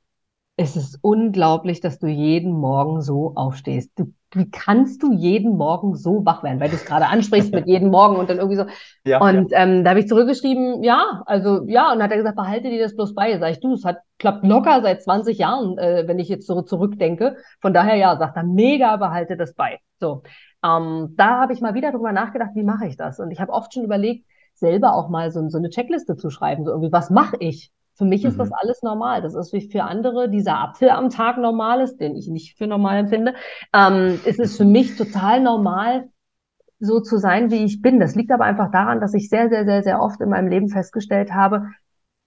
[0.56, 3.90] es ist unglaublich, dass du jeden Morgen so aufstehst.
[3.96, 6.60] Du, wie kannst du jeden Morgen so wach werden?
[6.60, 8.66] Weil du es gerade ansprichst mit jeden Morgen und dann irgendwie so.
[9.04, 9.62] Ja, und ja.
[9.62, 12.94] Ähm, da habe ich zurückgeschrieben, ja, also ja, und hat er gesagt, behalte dir das
[12.94, 13.38] bloß bei.
[13.38, 16.62] Sag ich, du, es hat klappt locker seit 20 Jahren, äh, wenn ich jetzt so
[16.62, 17.36] zurückdenke.
[17.60, 19.80] Von daher ja, sagt er, mega, behalte das bei.
[19.98, 20.22] So.
[20.64, 23.20] Ähm, da habe ich mal wieder drüber nachgedacht, wie mache ich das?
[23.20, 26.64] Und ich habe oft schon überlegt, selber auch mal so, so eine Checkliste zu schreiben,
[26.64, 27.70] so irgendwie, was mache ich?
[27.96, 28.38] Für mich ist mhm.
[28.38, 29.22] das alles normal.
[29.22, 32.66] Das ist wie für andere dieser Apfel am Tag normal ist, den ich nicht für
[32.66, 33.34] normal empfinde.
[33.72, 36.08] Ähm, ist es für mich total normal,
[36.80, 38.00] so zu sein, wie ich bin.
[38.00, 40.68] Das liegt aber einfach daran, dass ich sehr, sehr, sehr, sehr oft in meinem Leben
[40.68, 41.68] festgestellt habe,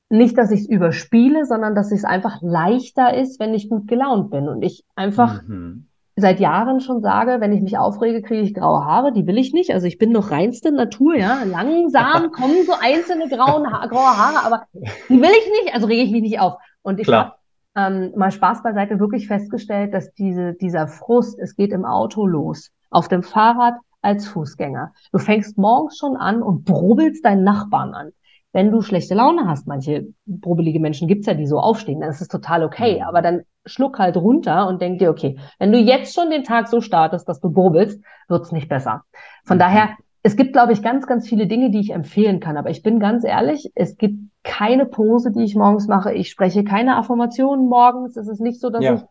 [0.09, 4.29] nicht, dass ich es überspiele, sondern dass es einfach leichter ist, wenn ich gut gelaunt
[4.29, 5.87] bin und ich einfach mhm
[6.19, 9.13] seit Jahren schon sage, wenn ich mich aufrege, kriege ich graue Haare.
[9.13, 9.71] Die will ich nicht.
[9.71, 11.43] Also ich bin noch reinste Natur, ja.
[11.43, 15.75] Langsam kommen so einzelne grauen ha graue Haare, aber die will ich nicht.
[15.75, 16.55] Also rege ich mich nicht auf.
[16.81, 17.33] Und ich habe
[17.75, 22.71] ähm, mal Spaß beiseite wirklich festgestellt, dass diese, dieser Frust, es geht im Auto los,
[22.89, 24.93] auf dem Fahrrad als Fußgänger.
[25.11, 28.11] Du fängst morgens schon an und brubbelst deinen Nachbarn an
[28.57, 30.07] wenn du schlechte Laune hast, manche
[30.41, 32.95] probelige Menschen gibt's ja, die so aufstehen, dann ist es total okay.
[32.95, 33.03] Mhm.
[33.03, 36.67] Aber dann schluck halt runter und denk dir, okay, wenn du jetzt schon den Tag
[36.67, 39.03] so startest, dass du brubbelst, wird's nicht besser.
[39.45, 39.59] Von mhm.
[39.59, 39.89] daher,
[40.23, 42.57] es gibt, glaube ich, ganz, ganz viele Dinge, die ich empfehlen kann.
[42.57, 46.13] Aber ich bin ganz ehrlich, es gibt keine Pose, die ich morgens mache.
[46.13, 48.17] Ich spreche keine Affirmationen morgens.
[48.17, 48.95] Es ist nicht so, dass ja.
[48.95, 49.01] ich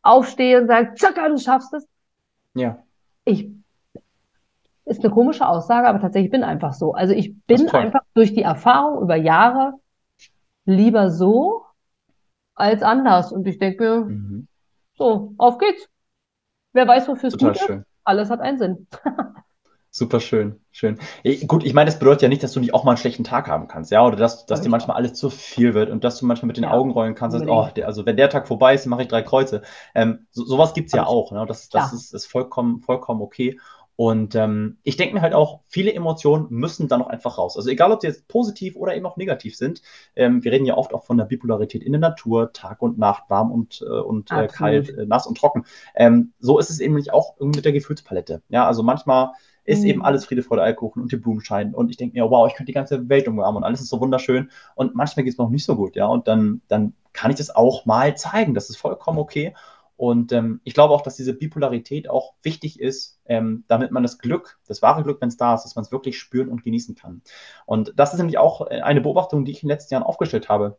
[0.00, 1.86] aufstehe und sage, Zaka, du schaffst es.
[2.54, 2.78] Ja.
[3.26, 3.46] Ich
[4.90, 6.92] ist eine komische Aussage, aber tatsächlich bin einfach so.
[6.92, 9.74] Also ich bin einfach durch die Erfahrung über Jahre
[10.64, 11.64] lieber so
[12.54, 13.32] als anders.
[13.32, 14.48] Und ich denke, mhm.
[14.94, 15.88] so, auf geht's.
[16.72, 17.72] Wer weiß, wofür es gut ist.
[18.04, 18.86] Alles hat einen Sinn.
[19.92, 21.00] Super schön, schön.
[21.24, 23.24] Ich, gut, ich meine, das bedeutet ja nicht, dass du nicht auch mal einen schlechten
[23.24, 26.20] Tag haben kannst, ja, oder dass, dass dir manchmal alles zu viel wird und dass
[26.20, 28.46] du manchmal mit den ja, Augen rollen kannst, dass, oh, der, also wenn der Tag
[28.46, 29.62] vorbei ist, mache ich drei Kreuze.
[29.92, 31.44] Ähm, so, sowas gibt's ja auch, ne?
[31.44, 33.58] Das, das ist, ist vollkommen, vollkommen okay.
[34.00, 37.58] Und ähm, ich denke mir halt auch, viele Emotionen müssen da noch einfach raus.
[37.58, 39.82] Also egal, ob sie jetzt positiv oder eben auch negativ sind.
[40.16, 43.24] Ähm, wir reden ja oft auch von der Bipolarität in der Natur, Tag und Nacht,
[43.28, 45.66] warm und, äh, und äh, kalt, äh, nass und trocken.
[45.94, 48.40] Ähm, so ist es eben nicht auch mit der Gefühlspalette.
[48.48, 49.32] Ja, also manchmal
[49.64, 49.88] ist mhm.
[49.88, 51.74] eben alles Friede, Freude, Alkohol und die Blumenschein.
[51.74, 54.00] Und ich denke mir, wow, ich könnte die ganze Welt umarmen und alles ist so
[54.00, 54.50] wunderschön.
[54.76, 56.06] Und manchmal geht es noch nicht so gut, ja.
[56.06, 58.54] Und dann, dann kann ich das auch mal zeigen.
[58.54, 59.52] Das ist vollkommen okay.
[60.00, 64.16] Und ähm, ich glaube auch, dass diese Bipolarität auch wichtig ist, ähm, damit man das
[64.16, 66.94] Glück, das wahre Glück, wenn es da ist, dass man es wirklich spüren und genießen
[66.94, 67.20] kann.
[67.66, 70.48] Und das ist nämlich auch äh, eine Beobachtung, die ich in den letzten Jahren aufgestellt
[70.48, 70.78] habe.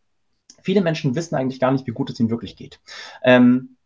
[0.64, 2.82] Viele Menschen wissen eigentlich gar nicht, wie gut es ihnen wirklich geht.
[3.22, 3.78] Ähm,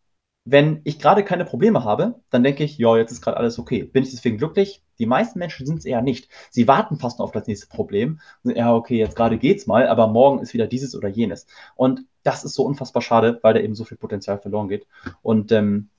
[0.45, 3.83] wenn ich gerade keine Probleme habe, dann denke ich, ja, jetzt ist gerade alles okay.
[3.83, 4.83] Bin ich deswegen glücklich?
[4.99, 6.29] Die meisten Menschen sind es eher nicht.
[6.49, 8.21] Sie warten fast nur auf das nächste Problem.
[8.45, 11.45] Ja, okay, jetzt gerade geht's mal, aber morgen ist wieder dieses oder jenes.
[11.75, 14.87] Und das ist so unfassbar schade, weil da eben so viel Potenzial verloren geht.
[15.21, 15.89] Und ähm,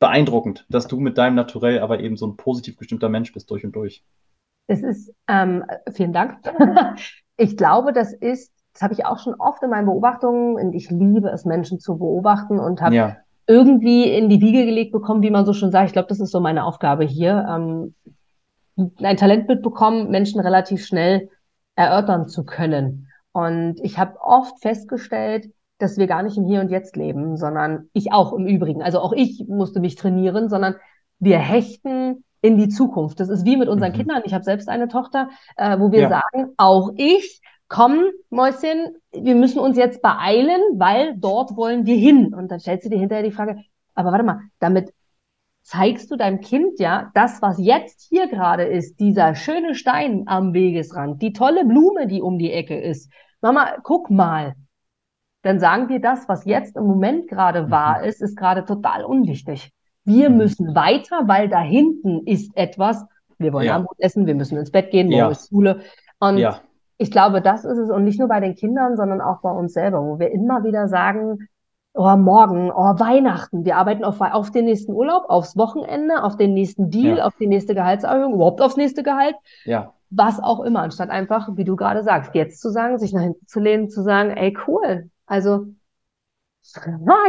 [0.00, 3.64] beeindruckend, dass du mit deinem Naturell aber eben so ein positiv gestimmter Mensch bist durch
[3.64, 4.04] und durch.
[4.66, 6.38] Es ist, ähm, vielen Dank.
[7.36, 10.90] ich glaube, das ist, das habe ich auch schon oft in meinen Beobachtungen und ich
[10.90, 13.16] liebe es, Menschen zu beobachten und habe ja
[13.48, 15.86] irgendwie in die Wiege gelegt bekommen, wie man so schon sagt.
[15.86, 17.46] Ich glaube, das ist so meine Aufgabe hier.
[17.48, 17.94] Ähm,
[19.02, 21.30] ein Talentbild bekommen, Menschen relativ schnell
[21.74, 23.07] erörtern zu können.
[23.32, 27.88] Und ich habe oft festgestellt, dass wir gar nicht im Hier und Jetzt leben, sondern
[27.92, 28.82] ich auch im Übrigen.
[28.82, 30.74] Also auch ich musste mich trainieren, sondern
[31.18, 33.20] wir hechten in die Zukunft.
[33.20, 33.96] Das ist wie mit unseren mhm.
[33.96, 34.22] Kindern.
[34.24, 36.08] Ich habe selbst eine Tochter, äh, wo wir ja.
[36.08, 42.34] sagen, auch ich komm, Mäuschen, wir müssen uns jetzt beeilen, weil dort wollen wir hin.
[42.34, 43.62] Und dann stellst du dir hinterher die Frage,
[43.94, 44.92] aber warte mal, damit
[45.68, 50.54] zeigst du deinem Kind ja, das, was jetzt hier gerade ist, dieser schöne Stein am
[50.54, 53.12] Wegesrand, die tolle Blume, die um die Ecke ist.
[53.42, 54.54] Mama, guck mal.
[55.42, 57.70] Dann sagen wir das, was jetzt im Moment gerade mhm.
[57.70, 59.70] wahr ist, ist gerade total unwichtig.
[60.04, 60.38] Wir mhm.
[60.38, 63.04] müssen weiter, weil da hinten ist etwas.
[63.36, 63.74] Wir wollen ja.
[63.74, 65.28] Abendbrot essen, wir müssen ins Bett gehen, morgen ja.
[65.28, 65.82] ist Schule.
[66.18, 66.62] Und ja
[66.98, 69.72] ich glaube, das ist es und nicht nur bei den Kindern, sondern auch bei uns
[69.72, 71.48] selber, wo wir immer wieder sagen,
[71.98, 76.54] oh, morgen, oh, Weihnachten, wir arbeiten auf, auf den nächsten Urlaub, aufs Wochenende, auf den
[76.54, 77.24] nächsten Deal, ja.
[77.24, 79.34] auf die nächste Gehaltserhöhung, überhaupt aufs nächste Gehalt.
[79.64, 79.92] Ja.
[80.10, 83.46] Was auch immer, anstatt einfach, wie du gerade sagst, jetzt zu sagen, sich nach hinten
[83.46, 85.10] zu lehnen, zu sagen, ey, cool.
[85.26, 85.66] Also,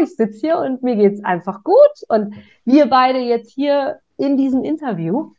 [0.01, 1.75] ich sitze hier und mir geht's einfach gut
[2.07, 5.31] und wir beide jetzt hier in diesem Interview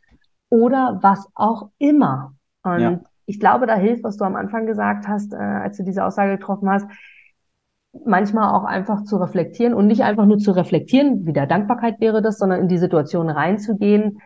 [0.49, 2.33] oder was auch immer.
[2.63, 2.99] Und ja
[3.31, 6.37] ich glaube, da hilft, was du am Anfang gesagt hast, äh, als du diese Aussage
[6.37, 6.85] getroffen hast,
[8.05, 12.21] manchmal auch einfach zu reflektieren und nicht einfach nur zu reflektieren, wie der Dankbarkeit wäre
[12.21, 14.21] das, sondern in die Situation reinzugehen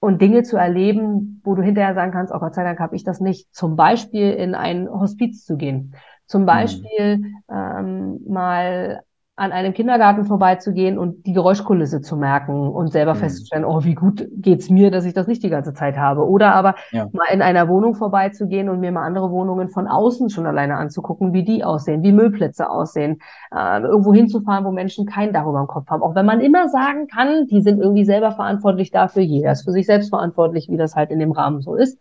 [0.00, 3.04] und Dinge zu erleben, wo du hinterher sagen kannst, oh Gott sei Dank habe ich
[3.04, 3.54] das nicht.
[3.54, 5.94] Zum Beispiel in ein Hospiz zu gehen.
[6.26, 6.46] Zum mhm.
[6.46, 7.34] Beispiel mhm.
[7.50, 9.02] ähm, mal
[9.36, 13.18] an einem Kindergarten vorbeizugehen und die Geräuschkulisse zu merken und selber mhm.
[13.18, 16.28] festzustellen, oh, wie gut geht's mir, dass ich das nicht die ganze Zeit habe.
[16.28, 17.08] Oder aber ja.
[17.12, 21.32] mal in einer Wohnung vorbeizugehen und mir mal andere Wohnungen von außen schon alleine anzugucken,
[21.32, 23.18] wie die aussehen, wie Müllplätze aussehen,
[23.52, 26.02] äh, irgendwo hinzufahren, wo Menschen kein Dach über dem Kopf haben.
[26.02, 29.72] Auch wenn man immer sagen kann, die sind irgendwie selber verantwortlich dafür, jeder ist für
[29.72, 31.98] sich selbst verantwortlich, wie das halt in dem Rahmen so ist.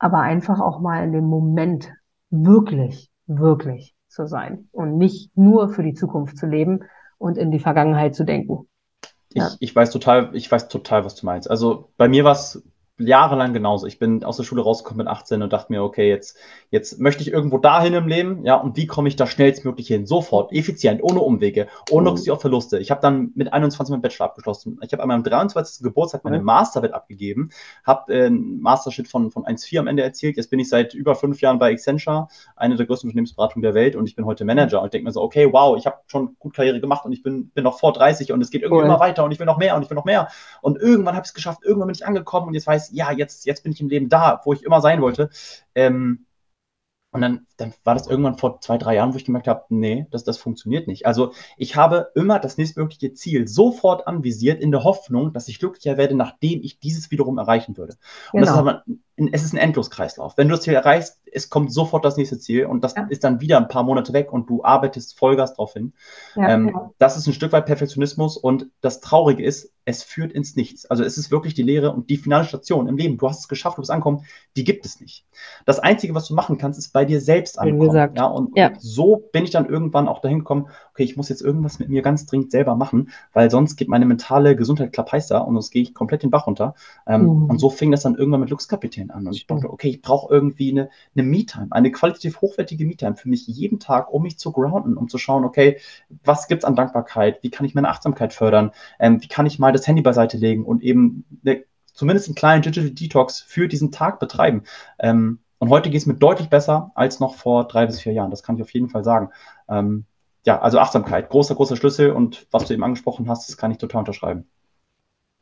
[0.00, 1.92] Aber einfach auch mal in dem Moment
[2.30, 6.80] wirklich, wirklich zu sein und nicht nur für die Zukunft zu leben
[7.18, 8.68] und in die Vergangenheit zu denken.
[9.30, 9.50] Ich, ja.
[9.60, 11.48] ich weiß total, ich weiß total, was du meinst.
[11.48, 12.62] Also bei mir war es
[12.98, 13.86] jahrelang genauso.
[13.86, 16.36] Ich bin aus der Schule rausgekommen mit 18 und dachte mir, okay, jetzt,
[16.70, 20.06] jetzt möchte ich irgendwo dahin im Leben, ja, und wie komme ich da schnellstmöglich hin?
[20.06, 22.08] Sofort, effizient, ohne Umwege, ohne mhm.
[22.08, 22.78] Rücksicht auf Verluste.
[22.78, 24.78] Ich habe dann mit 21 meinen Bachelor abgeschlossen.
[24.82, 25.82] Ich habe an meinem 23.
[25.82, 26.44] Geburtstag meine mhm.
[26.44, 27.50] Masterarbeit abgegeben,
[27.84, 30.36] habe äh, einen Mastershit von, von 1,4 am Ende erzielt.
[30.36, 33.96] Jetzt bin ich seit über fünf Jahren bei Accenture, eine der größten Unternehmensberatungen der Welt,
[33.96, 36.54] und ich bin heute Manager und denke mir so, okay, wow, ich habe schon gut
[36.54, 38.86] Karriere gemacht und ich bin, bin noch vor 30 und es geht irgendwie cool.
[38.86, 40.28] immer weiter und ich will noch mehr und ich will noch mehr.
[40.62, 43.46] Und irgendwann habe ich es geschafft, irgendwann bin ich angekommen und jetzt weiß, ja, jetzt,
[43.46, 45.30] jetzt bin ich im Leben da, wo ich immer sein wollte.
[45.74, 46.26] Ähm,
[47.10, 50.06] und dann, dann war das irgendwann vor zwei, drei Jahren, wo ich gemerkt habe, nee,
[50.10, 51.06] das, das funktioniert nicht.
[51.06, 55.96] Also ich habe immer das nächstmögliche Ziel sofort anvisiert in der Hoffnung, dass ich glücklicher
[55.96, 57.94] werde, nachdem ich dieses wiederum erreichen würde.
[58.32, 58.70] Und das ist genau.
[58.70, 58.84] aber,
[59.32, 60.36] es ist ein Endloskreislauf.
[60.36, 63.06] Wenn du das Ziel erreichst, es kommt sofort das nächste Ziel und das ja.
[63.08, 65.94] ist dann wieder ein paar Monate weg und du arbeitest Vollgas drauf hin.
[66.36, 66.90] Ja, ähm, ja.
[66.98, 70.84] Das ist ein Stück weit Perfektionismus und das Traurige ist, es führt ins Nichts.
[70.84, 73.16] Also es ist wirklich die Lehre und die finale Station im Leben.
[73.16, 75.24] Du hast es geschafft, du bist angekommen, die gibt es nicht.
[75.64, 78.12] Das Einzige, was du machen kannst, ist bei dir selbst ankommen.
[78.14, 78.68] Ja, und, ja.
[78.68, 81.88] und so bin ich dann irgendwann auch dahin gekommen, okay, ich muss jetzt irgendwas mit
[81.88, 85.80] mir ganz dringend selber machen, weil sonst geht meine mentale Gesundheit klappeister und sonst gehe
[85.80, 86.74] ich komplett den Bach runter.
[87.06, 87.44] Ähm, mhm.
[87.46, 89.26] Und so fing das dann irgendwann mit Glückskapitän an.
[89.26, 93.30] Und ich dachte, okay, ich brauche irgendwie eine, eine Me-Time, eine qualitativ hochwertige Me-Time für
[93.30, 95.78] mich jeden Tag, um mich zu grounden, um zu schauen, okay,
[96.24, 97.42] was gibt es an Dankbarkeit?
[97.42, 98.72] Wie kann ich meine Achtsamkeit fördern?
[98.98, 102.62] Ähm, wie kann ich mal das Handy beiseite legen und eben eine, zumindest einen kleinen
[102.62, 104.64] Digital Detox für diesen Tag betreiben?
[104.98, 108.30] Ähm, und heute geht es mir deutlich besser als noch vor drei bis vier Jahren.
[108.30, 109.30] Das kann ich auf jeden Fall sagen.
[109.68, 110.04] Ähm,
[110.46, 112.12] ja, also Achtsamkeit, großer, großer Schlüssel.
[112.12, 114.48] Und was du eben angesprochen hast, das kann ich total unterschreiben.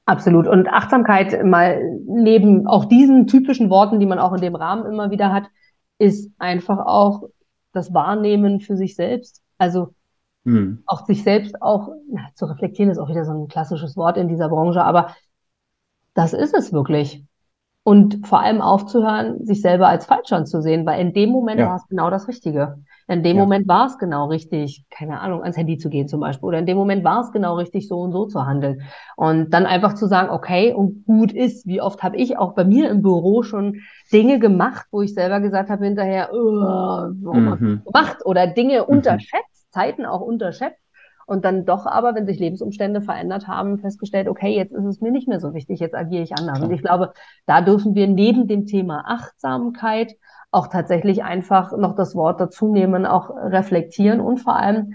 [0.07, 0.46] Absolut.
[0.46, 5.11] Und Achtsamkeit mal neben auch diesen typischen Worten, die man auch in dem Rahmen immer
[5.11, 5.51] wieder hat,
[5.99, 7.29] ist einfach auch
[7.72, 9.42] das Wahrnehmen für sich selbst.
[9.59, 9.94] Also
[10.46, 10.82] mhm.
[10.87, 14.28] auch sich selbst auch na, zu reflektieren, ist auch wieder so ein klassisches Wort in
[14.28, 15.14] dieser Branche, aber
[16.14, 17.22] das ist es wirklich.
[17.85, 21.68] Und vor allem aufzuhören, sich selber als falsch anzusehen, weil in dem Moment Ja.
[21.68, 22.78] war es genau das Richtige.
[23.09, 23.42] In dem Ja.
[23.44, 26.48] Moment war es genau richtig, keine Ahnung, ans Handy zu gehen zum Beispiel.
[26.48, 28.82] Oder in dem Moment war es genau richtig, so und so zu handeln.
[29.16, 32.64] Und dann einfach zu sagen, okay, und gut ist, wie oft habe ich auch bei
[32.64, 33.82] mir im Büro schon
[34.12, 37.82] Dinge gemacht, wo ich selber gesagt habe hinterher, "Ugh, warum Mhm.
[37.87, 38.18] gemacht?
[38.24, 38.98] Oder Dinge Mhm.
[38.98, 40.80] unterschätzt, Zeiten auch unterschätzt.
[41.26, 45.10] Und dann doch aber, wenn sich Lebensumstände verändert haben, festgestellt, okay, jetzt ist es mir
[45.10, 46.62] nicht mehr so wichtig, jetzt agiere ich anders.
[46.62, 47.12] Und ich glaube,
[47.46, 50.14] da dürfen wir neben dem Thema Achtsamkeit
[50.52, 54.94] auch tatsächlich einfach noch das Wort dazu nehmen, auch reflektieren und vor allem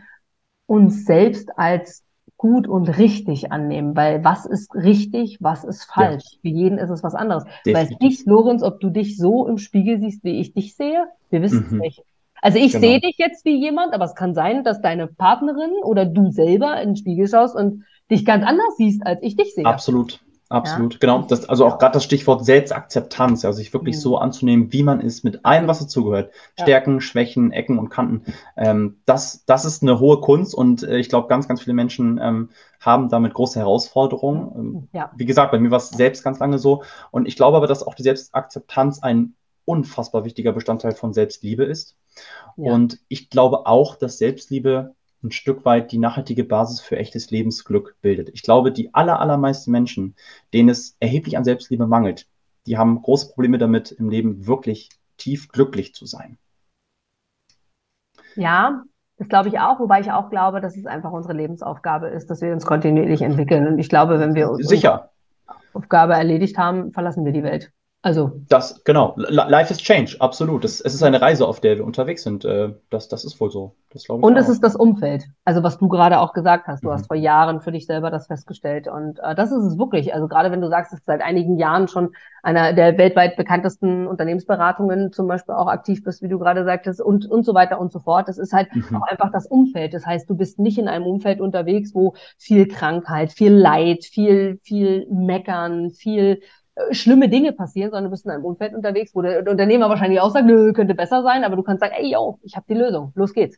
[0.68, 2.04] uns selbst als
[2.38, 6.40] gut und richtig annehmen, weil was ist richtig, was ist Ja, falsch?
[6.42, 7.44] Für jeden ist es was anderes.
[7.72, 8.00] Weiß definitiv.
[8.00, 11.08] nicht, Lorenz, ob du dich so im Spiegel siehst, wie ich dich sehe?
[11.30, 11.82] Wir wissen es Mhm.
[11.84, 12.04] nicht.
[12.42, 12.82] Also ich Genau.
[12.82, 16.82] sehe dich jetzt wie jemand, aber es kann sein, dass deine Partnerin oder du selber
[16.82, 19.64] in den Spiegel schaust und dich ganz anders siehst, als ich dich sehe.
[19.66, 20.20] Absolut,
[20.52, 21.00] Ja, absolut.
[21.00, 21.22] Genau.
[21.24, 24.02] Das, also auch gerade das Stichwort Selbstakzeptanz, also sich wirklich Mhm.
[24.02, 26.32] so anzunehmen, wie man ist, mit allem, was dazugehört.
[26.58, 26.64] Ja.
[26.64, 28.24] Stärken, Schwächen, Ecken und Kanten.
[28.58, 32.20] Ähm, das, das ist eine hohe Kunst und äh, ich glaube, ganz, ganz viele Menschen
[32.22, 32.50] ähm,
[32.80, 34.52] haben damit große Herausforderungen.
[34.56, 35.12] Ähm, Ja.
[35.16, 36.84] wie gesagt, bei mir war es selbst ganz lange so.
[37.12, 39.36] Und ich glaube aber, dass auch die Selbstakzeptanz ein
[39.72, 41.96] unfassbar wichtiger Bestandteil von Selbstliebe ist.
[42.58, 42.74] Ja.
[42.74, 47.96] Und ich glaube auch, dass Selbstliebe ein Stück weit die nachhaltige Basis für echtes Lebensglück
[48.02, 48.30] bildet.
[48.34, 50.16] Ich glaube, die aller, allermeisten Menschen,
[50.54, 52.28] denen es erheblich an Selbstliebe mangelt,
[52.66, 56.38] die haben große Probleme damit, im Leben wirklich tief glücklich zu sein.
[58.36, 58.84] Ja,
[59.18, 62.42] das glaube ich auch, wobei ich auch glaube, dass es einfach unsere Lebensaufgabe ist, dass
[62.42, 63.68] wir uns kontinuierlich entwickeln.
[63.68, 65.12] Und ich glaube, wenn wir unsere Sicher,
[65.74, 67.72] Aufgabe erledigt haben, verlassen wir die Welt.
[68.04, 69.14] Also, das, genau.
[69.18, 70.64] Li- Life is change, absolut.
[70.64, 72.46] Das, es ist eine Reise, auf der wir unterwegs sind.
[72.46, 73.76] Äh, Das, das ist wohl so.
[73.90, 74.50] Das glaube ich und es auch.
[74.50, 75.24] ist das Umfeld.
[75.46, 76.86] Also, was du gerade auch gesagt hast.
[76.86, 76.92] Du Mhm.
[76.92, 78.88] hast vor Jahren für dich selber das festgestellt.
[78.88, 80.14] Und äh, das ist es wirklich.
[80.14, 84.08] Also, gerade wenn du sagst, dass du seit einigen Jahren schon einer der weltweit bekanntesten
[84.08, 87.92] Unternehmensberatungen zum Beispiel auch aktiv bist, wie du gerade sagtest, und, und so weiter und
[87.92, 88.28] so fort.
[88.28, 88.96] Das ist halt Mhm.
[88.96, 89.94] auch einfach das Umfeld.
[89.94, 94.60] Das heißt, du bist nicht in einem Umfeld unterwegs, wo viel Krankheit, viel Leid, viel,
[94.64, 96.42] viel Meckern, viel
[96.92, 100.32] schlimme Dinge passieren, sondern du bist in einem Umfeld unterwegs, wo der Unternehmer wahrscheinlich auch
[100.32, 103.12] sagt, nö, könnte besser sein, aber du kannst sagen, ey, yo, ich habe die Lösung,
[103.16, 103.58] los geht's.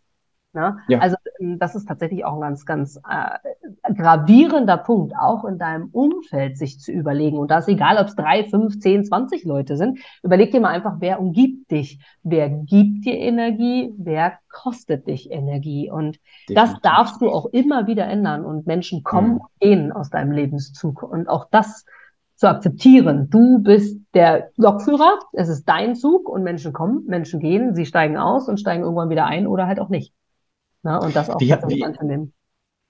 [0.56, 0.78] Na?
[0.88, 1.00] Ja.
[1.00, 5.90] Also ähm, das ist tatsächlich auch ein ganz, ganz äh, gravierender Punkt, auch in deinem
[5.92, 7.40] Umfeld sich zu überlegen.
[7.40, 9.98] Und da ist egal, ob es drei, fünf, zehn, zwanzig Leute sind.
[10.22, 12.00] Überleg dir mal einfach, wer umgibt dich?
[12.22, 13.96] Wer gibt dir Energie?
[13.98, 15.90] Wer kostet dich Energie?
[15.90, 16.82] Und das Definitiv.
[16.84, 18.46] darfst du auch immer wieder ändern.
[18.46, 19.38] Und Menschen kommen Mhm.
[19.38, 21.02] und gehen aus deinem Lebenszug.
[21.02, 21.84] Und auch das
[22.44, 23.30] zu akzeptieren.
[23.30, 28.18] Du bist der Lokführer, es ist dein Zug und Menschen kommen, Menschen gehen, sie steigen
[28.18, 30.14] aus und steigen irgendwann wieder ein oder halt auch nicht.
[30.82, 32.34] Na, und das auch Wie- wie- anzunehmen.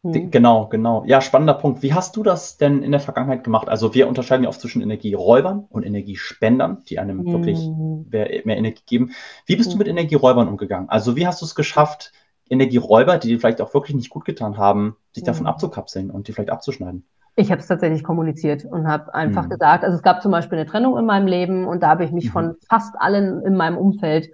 [0.04, 0.32] Hm.
[0.32, 1.04] Genau, genau.
[1.06, 1.84] Ja, spannender Punkt.
[1.84, 3.70] Wie hast du das denn in der Vergangenheit gemacht?
[3.70, 8.08] Also wir unterscheiden ja oft zwischen Energieräubern und Energiespendern, die einem wirklich Hm.
[8.10, 9.12] mehr, mehr Energie geben.
[9.46, 9.80] Wie bist du Mhm.
[9.80, 10.90] mit Energieräubern umgegangen?
[10.90, 12.12] Also wie hast du es geschafft,
[12.50, 15.50] Energieräuber, die dir vielleicht auch wirklich nicht gut getan haben, sich davon Mhm.
[15.50, 17.06] abzukapseln und die vielleicht abzuschneiden?
[17.36, 19.50] Ich habe es tatsächlich kommuniziert und habe einfach Mhm.
[19.50, 22.12] gesagt, also es gab zum Beispiel eine Trennung in meinem Leben und da habe ich
[22.12, 22.32] mich Mhm.
[22.32, 24.30] von fast allen in meinem Umfeld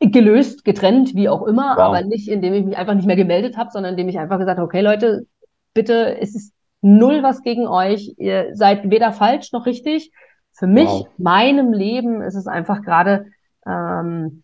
[0.00, 1.80] gelöst, getrennt, wie auch immer, Wow.
[1.86, 4.58] aber nicht, indem ich mich einfach nicht mehr gemeldet habe, sondern indem ich einfach gesagt
[4.58, 5.26] habe, okay Leute,
[5.74, 10.12] bitte, es ist null was gegen euch, ihr seid weder falsch noch richtig.
[10.52, 11.08] Für mich, Wow.
[11.18, 13.26] meinem Leben ist es einfach gerade
[13.66, 14.42] ähm,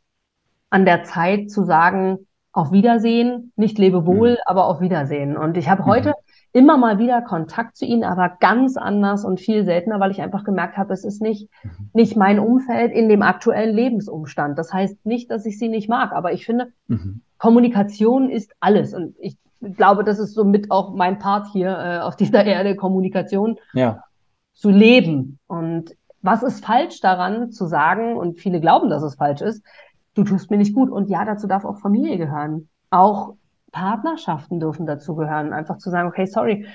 [0.71, 4.37] an der Zeit zu sagen, auf Wiedersehen, nicht lebe wohl, Mhm.
[4.47, 5.37] aber auf Wiedersehen.
[5.37, 5.87] Und ich habe Mhm.
[5.87, 6.15] heute
[6.55, 10.45] immer mal wieder Kontakt zu ihnen, aber ganz anders und viel seltener, weil ich einfach
[10.45, 11.91] gemerkt habe, es ist nicht, Mhm.
[11.93, 14.57] nicht mein Umfeld in dem aktuellen Lebensumstand.
[14.57, 17.23] Das heißt nicht, dass ich sie nicht mag, aber ich finde, Mhm.
[17.39, 18.95] Kommunikation ist alles.
[18.95, 23.59] Und ich glaube, das ist somit auch mein Part hier äh, auf dieser Erde, Kommunikation
[23.73, 24.05] Ja.
[24.53, 25.41] zu leben.
[25.49, 25.91] Und
[26.23, 29.63] was ist falsch daran zu sagen, und viele glauben, dass es falsch ist,
[30.15, 30.89] du tust mir nicht gut.
[30.89, 32.69] Und ja, dazu darf auch Familie gehören.
[32.91, 33.35] Auch
[33.75, 35.53] Partnerschaften dürfen dazu gehören.
[35.53, 36.67] Einfach zu sagen, okay, sorry,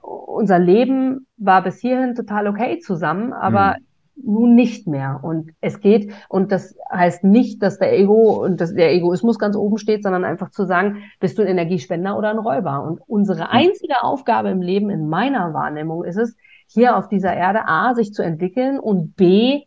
[0.00, 3.76] unser Leben war bis hierhin total okay zusammen, aber
[4.16, 5.20] nun nicht mehr.
[5.22, 9.56] Und es geht, und das heißt nicht, dass der Ego und dass der Egoismus ganz
[9.56, 12.82] oben steht, sondern einfach zu sagen, bist du ein Energiespender oder ein Räuber?
[12.82, 16.36] Und unsere einzige Aufgabe im Leben, in meiner Wahrnehmung, ist es,
[16.70, 19.62] hier auf dieser Erde A, sich zu entwickeln und B,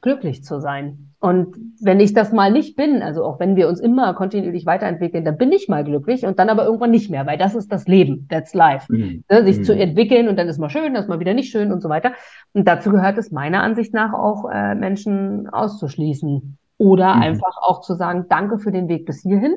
[0.00, 1.07] glücklich zu sein.
[1.20, 5.24] Und wenn ich das mal nicht bin, also auch wenn wir uns immer kontinuierlich weiterentwickeln,
[5.24, 7.88] dann bin ich mal glücklich und dann aber irgendwann nicht mehr, weil das ist das
[7.88, 8.92] Leben, that's life.
[8.92, 9.24] Mhm.
[9.28, 9.64] Ne, sich Mhm.
[9.64, 11.88] zu entwickeln und dann ist mal schön, dann ist mal wieder nicht schön und so
[11.88, 12.12] weiter.
[12.52, 17.22] Und dazu gehört es meiner Ansicht nach auch, äh, Menschen auszuschließen oder Mhm.
[17.22, 19.56] einfach auch zu sagen, danke für den Weg bis hierhin,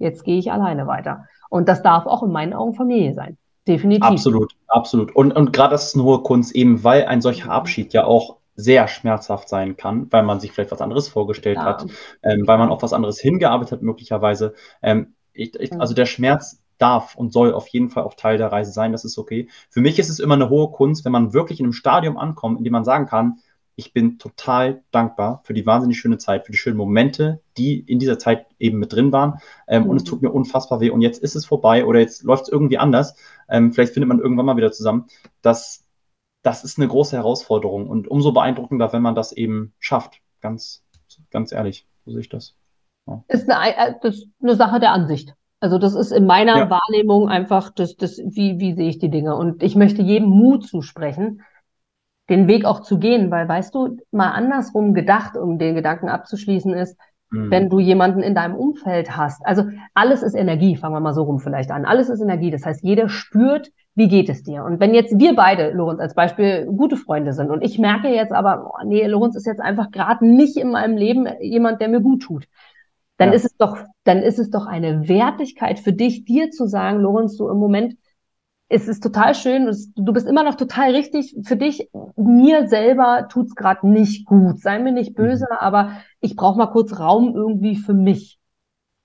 [0.00, 1.26] jetzt gehe ich alleine weiter.
[1.50, 3.36] Und das darf auch in meinen Augen Familie sein.
[3.68, 4.08] Definitiv.
[4.10, 5.14] Absolut, absolut.
[5.14, 8.36] Und, und gerade das ist eine hohe Kunst, eben weil ein solcher Abschied ja auch
[8.56, 11.64] sehr schmerzhaft sein kann, weil man sich vielleicht was anderes vorgestellt ja.
[11.64, 11.86] hat,
[12.22, 14.54] ähm, weil man auf was anderes hingearbeitet hat, möglicherweise.
[14.82, 18.52] Ähm, ich, ich, also der Schmerz darf und soll auf jeden Fall auch Teil der
[18.52, 19.48] Reise sein, das ist okay.
[19.70, 22.58] Für mich ist es immer eine hohe Kunst, wenn man wirklich in einem Stadium ankommt,
[22.58, 23.38] in dem man sagen kann,
[23.78, 27.98] ich bin total dankbar für die wahnsinnig schöne Zeit, für die schönen Momente, die in
[27.98, 29.38] dieser Zeit eben mit drin waren.
[29.68, 29.90] Ähm, mhm.
[29.90, 30.08] Und es mhm.
[30.08, 30.88] tut mir unfassbar weh.
[30.88, 33.16] Und jetzt ist es vorbei oder jetzt läuft es irgendwie anders.
[33.50, 35.04] Ähm, vielleicht findet man irgendwann mal wieder zusammen.
[35.42, 35.85] Das,
[36.46, 40.20] das ist eine große Herausforderung und umso beeindruckender, wenn man das eben schafft.
[40.40, 40.84] Ganz,
[41.32, 42.54] ganz ehrlich, so sehe ich das.
[43.08, 43.24] Ja.
[43.26, 45.34] Ist eine, äh, das ist eine Sache der Ansicht.
[45.58, 46.70] Also das ist in meiner ja.
[46.70, 49.34] Wahrnehmung einfach das, das, wie, wie sehe ich die Dinge.
[49.34, 51.42] Und ich möchte jedem Mut zusprechen,
[52.28, 56.74] den Weg auch zu gehen, weil weißt du, mal andersrum gedacht, um den Gedanken abzuschließen,
[56.74, 56.96] ist,
[57.30, 57.50] mhm.
[57.50, 59.44] wenn du jemanden in deinem Umfeld hast.
[59.44, 59.64] Also
[59.94, 61.84] alles ist Energie, fangen wir mal so rum vielleicht an.
[61.84, 62.50] Alles ist Energie.
[62.50, 64.64] Das heißt, jeder spürt, wie geht es dir?
[64.64, 68.32] Und wenn jetzt wir beide, Lorenz, als Beispiel gute Freunde sind und ich merke jetzt
[68.32, 72.00] aber, oh, nee, Lorenz ist jetzt einfach gerade nicht in meinem Leben jemand, der mir
[72.00, 72.46] gut tut,
[73.16, 73.34] dann ja.
[73.34, 77.36] ist es doch, dann ist es doch eine Wertigkeit für dich, dir zu sagen, Lorenz,
[77.36, 77.96] du im Moment
[78.68, 81.88] es ist total schön, du bist immer noch total richtig für dich.
[82.16, 84.60] Mir selber tut's es gerade nicht gut.
[84.60, 85.56] Sei mir nicht böse, mhm.
[85.58, 88.40] aber ich brauche mal kurz Raum irgendwie für mich.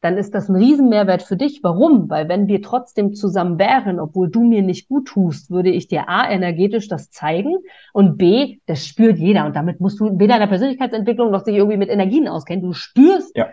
[0.01, 1.59] Dann ist das ein Riesenmehrwert für dich.
[1.62, 2.09] Warum?
[2.09, 6.09] Weil wenn wir trotzdem zusammen wären, obwohl du mir nicht gut tust, würde ich dir
[6.09, 7.57] A, energetisch das zeigen
[7.93, 9.45] und B, das spürt jeder.
[9.45, 12.64] Und damit musst du weder in der Persönlichkeitsentwicklung noch sich irgendwie mit Energien auskennen.
[12.64, 13.49] Du spürst, ja.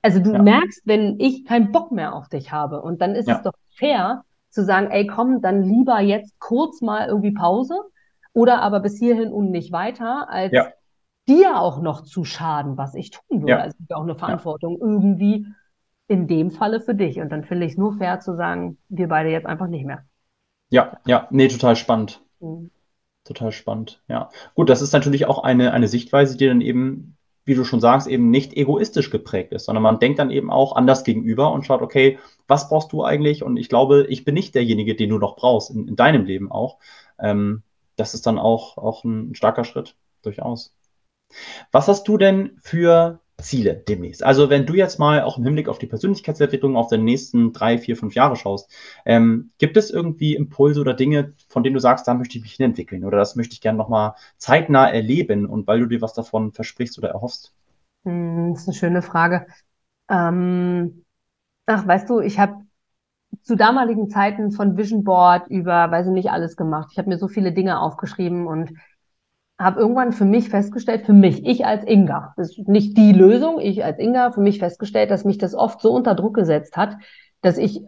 [0.00, 0.42] also du ja.
[0.42, 2.80] merkst, wenn ich keinen Bock mehr auf dich habe.
[2.80, 3.34] Und dann ist ja.
[3.34, 4.22] es doch fair,
[4.54, 7.74] zu sagen, ey, komm, dann lieber jetzt kurz mal irgendwie Pause
[8.32, 10.68] oder aber bis hierhin und nicht weiter, als ja.
[11.28, 13.50] dir auch noch zu schaden, was ich tun würde.
[13.50, 13.58] Ja.
[13.58, 14.86] Also auch eine Verantwortung ja.
[14.86, 15.46] irgendwie
[16.06, 17.20] in dem Falle für dich.
[17.20, 20.04] Und dann finde ich es nur fair zu sagen, wir beide jetzt einfach nicht mehr.
[20.70, 22.22] Ja, ja, nee, total spannend.
[22.40, 22.70] Mhm.
[23.24, 24.28] Total spannend, ja.
[24.54, 28.06] Gut, das ist natürlich auch eine, eine Sichtweise, die dann eben wie du schon sagst,
[28.06, 31.82] eben nicht egoistisch geprägt ist, sondern man denkt dann eben auch anders gegenüber und schaut,
[31.82, 33.42] okay, was brauchst du eigentlich?
[33.42, 36.50] Und ich glaube, ich bin nicht derjenige, den du noch brauchst, in, in deinem Leben
[36.50, 36.78] auch.
[37.18, 37.62] Ähm,
[37.96, 40.74] das ist dann auch, auch ein starker Schritt, durchaus.
[41.72, 44.22] Was hast du denn für Ziele demnächst?
[44.24, 47.78] Also wenn du jetzt mal auch im Hinblick auf die Persönlichkeitsentwicklung auf deine nächsten drei,
[47.78, 48.70] vier, fünf Jahre schaust,
[49.04, 52.54] ähm, gibt es irgendwie Impulse oder Dinge, von denen du sagst, da möchte ich mich
[52.54, 56.52] hinentwickeln oder das möchte ich gerne nochmal zeitnah erleben und weil du dir was davon
[56.52, 57.54] versprichst oder erhoffst?
[58.04, 59.46] Hm, das ist eine schöne Frage.
[60.08, 61.04] Ähm,
[61.66, 62.64] ach, weißt du, ich habe
[63.42, 66.90] zu damaligen Zeiten von Vision Board über, weiß ich nicht, alles gemacht.
[66.92, 68.72] Ich habe mir so viele Dinge aufgeschrieben und
[69.58, 73.60] habe irgendwann für mich festgestellt, für mich, ich als Inga, das ist nicht die Lösung,
[73.60, 76.96] ich als Inga, für mich festgestellt, dass mich das oft so unter Druck gesetzt hat,
[77.40, 77.82] dass ich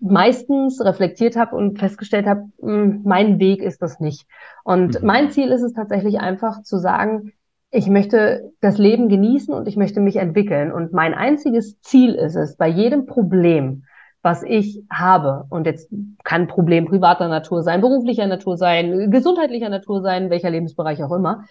[0.00, 4.26] meistens reflektiert habe und festgestellt habe, hm, mein Weg ist das nicht.
[4.62, 5.06] Und mhm.
[5.06, 7.32] mein Ziel ist es tatsächlich einfach zu sagen,
[7.70, 10.72] ich möchte das Leben genießen und ich möchte mich entwickeln.
[10.72, 13.84] Und mein einziges Ziel ist es, bei jedem Problem,
[14.22, 15.44] was ich habe.
[15.50, 15.90] Und jetzt
[16.24, 21.12] kann ein Problem privater Natur sein, beruflicher Natur sein, gesundheitlicher Natur sein, welcher Lebensbereich auch
[21.12, 21.44] immer.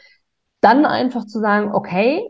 [0.62, 2.28] Dann einfach zu sagen, okay,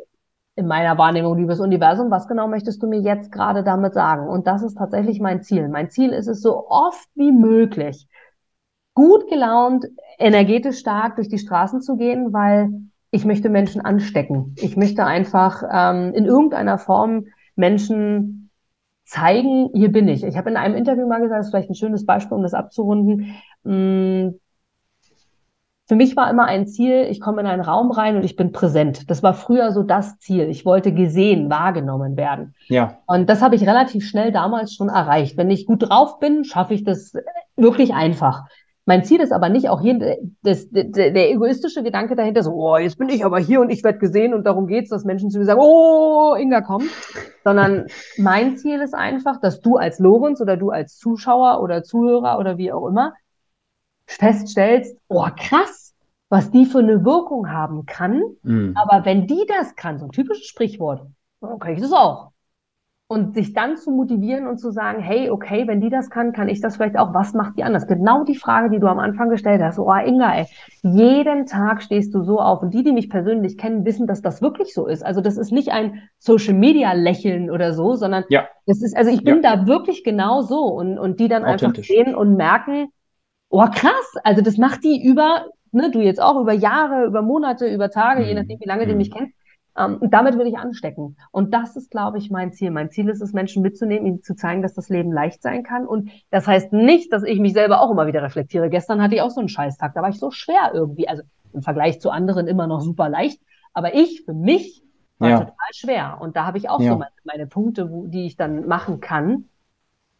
[0.55, 4.27] in meiner Wahrnehmung, liebes Universum, was genau möchtest du mir jetzt gerade damit sagen?
[4.27, 5.69] Und das ist tatsächlich mein Ziel.
[5.69, 8.07] Mein Ziel ist es, so oft wie möglich
[8.97, 9.85] gut gelaunt,
[10.17, 12.71] energetisch stark durch die Straßen zu gehen, weil
[13.11, 14.55] ich möchte Menschen anstecken.
[14.57, 17.25] Ich möchte einfach ähm, in irgendeiner Form
[17.55, 18.46] Menschen
[19.07, 20.23] zeigen, hier bin ich.
[20.23, 22.53] Ich habe in einem Interview mal gesagt, das ist vielleicht ein schönes Beispiel, um das
[22.53, 23.35] abzurunden.
[23.63, 24.35] Mm,
[25.87, 28.51] für mich war immer ein Ziel, ich komme in einen Raum rein und ich bin
[28.51, 29.09] präsent.
[29.09, 30.49] Das war früher so das Ziel.
[30.49, 32.53] Ich wollte gesehen, wahrgenommen werden.
[32.67, 32.97] Ja.
[33.05, 35.37] Und das habe ich relativ schnell damals schon erreicht.
[35.37, 37.13] Wenn ich gut drauf bin, schaffe ich das
[37.55, 38.43] wirklich einfach.
[38.87, 42.77] Mein Ziel ist aber nicht auch hier das, der, der egoistische Gedanke dahinter, so, oh,
[42.77, 45.39] jetzt bin ich aber hier und ich werde gesehen und darum geht's, dass Menschen zu
[45.39, 46.83] mir sagen, oh, Inga, komm.
[47.43, 52.39] Sondern mein Ziel ist einfach, dass du als Lorenz oder du als Zuschauer oder Zuhörer
[52.39, 53.13] oder wie auch immer
[54.05, 55.93] feststellst, oh, krass,
[56.29, 58.23] was die für eine Wirkung haben kann.
[58.43, 58.73] Mhm.
[58.75, 61.05] Aber wenn die das kann, so ein typisches Sprichwort,
[61.41, 62.31] dann kann ich das auch
[63.09, 66.49] und sich dann zu motivieren und zu sagen, hey, okay, wenn die das kann, kann
[66.49, 67.13] ich das vielleicht auch.
[67.13, 67.87] Was macht die anders?
[67.87, 69.79] Genau die Frage, die du am Anfang gestellt hast.
[69.79, 70.45] Oh, Inga, ey,
[70.81, 72.61] jeden Tag stehst du so auf.
[72.61, 75.05] Und die, die mich persönlich kennen, wissen, dass das wirklich so ist.
[75.05, 78.45] Also das ist nicht ein Social Media Lächeln oder so, sondern ja.
[78.65, 79.55] das ist, also ich bin ja.
[79.55, 82.87] da wirklich genau so und, und die dann einfach sehen und merken,
[83.47, 84.15] oh, krass.
[84.25, 88.23] Also das macht die über, ne, du jetzt auch über Jahre, über Monate, über Tage,
[88.23, 88.27] mhm.
[88.27, 88.89] je nachdem, wie lange mhm.
[88.89, 89.36] du mich kennst Ähm,
[89.85, 91.17] und damit will ich anstecken.
[91.31, 92.71] Und das ist, glaube ich, mein Ziel.
[92.71, 95.85] Mein Ziel ist es, Menschen mitzunehmen, ihnen zu zeigen, dass das Leben leicht sein kann.
[95.85, 98.69] Und das heißt nicht, dass ich mich selber auch immer wieder reflektiere.
[98.69, 99.93] Gestern hatte ich auch so einen Scheißtag.
[99.93, 101.07] Da war ich so schwer irgendwie.
[101.07, 101.23] Also
[101.53, 103.41] im Vergleich zu anderen immer noch super leicht.
[103.73, 104.83] Aber ich, für mich,
[105.19, 105.39] war ja.
[105.39, 106.17] total schwer.
[106.19, 106.91] Und da habe ich auch ja.
[106.91, 109.45] so meine, meine Punkte, wo, die ich dann machen kann,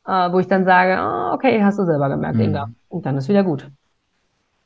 [0.06, 2.44] äh, wo ich dann sage, oh, okay, hast du selber gemerkt, mhm.
[2.44, 2.70] Inga.
[2.90, 3.70] Und dann ist wieder gut.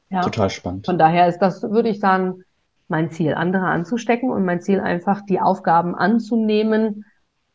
[0.10, 0.22] Ja.
[0.22, 0.86] Total spannend.
[0.86, 2.44] Von daher ist das, würde ich sagen,
[2.92, 7.06] mein Ziel, andere anzustecken und mein Ziel einfach, die Aufgaben anzunehmen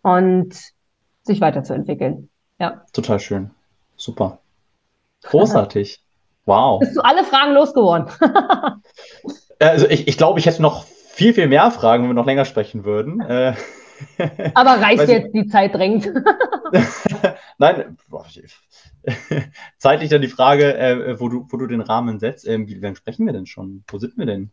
[0.03, 0.57] und
[1.23, 2.29] sich weiterzuentwickeln.
[2.59, 2.83] Ja.
[2.93, 3.51] Total schön.
[3.97, 4.41] Super.
[5.23, 6.03] Großartig.
[6.49, 6.79] Wow.
[6.79, 8.07] Bist du alle Fragen losgeworden?
[9.59, 12.45] also ich, ich glaube, ich hätte noch viel, viel mehr Fragen, wenn wir noch länger
[12.45, 13.21] sprechen würden.
[13.21, 13.55] Äh,
[14.55, 16.09] Aber reicht jetzt, die Zeit drängt.
[17.59, 17.97] Nein,
[19.79, 22.47] zeitlich dann die Frage, äh, wo, du, wo du den Rahmen setzt.
[22.47, 23.85] Ähm, wie lange sprechen wir denn schon?
[23.89, 24.53] Wo sind wir denn?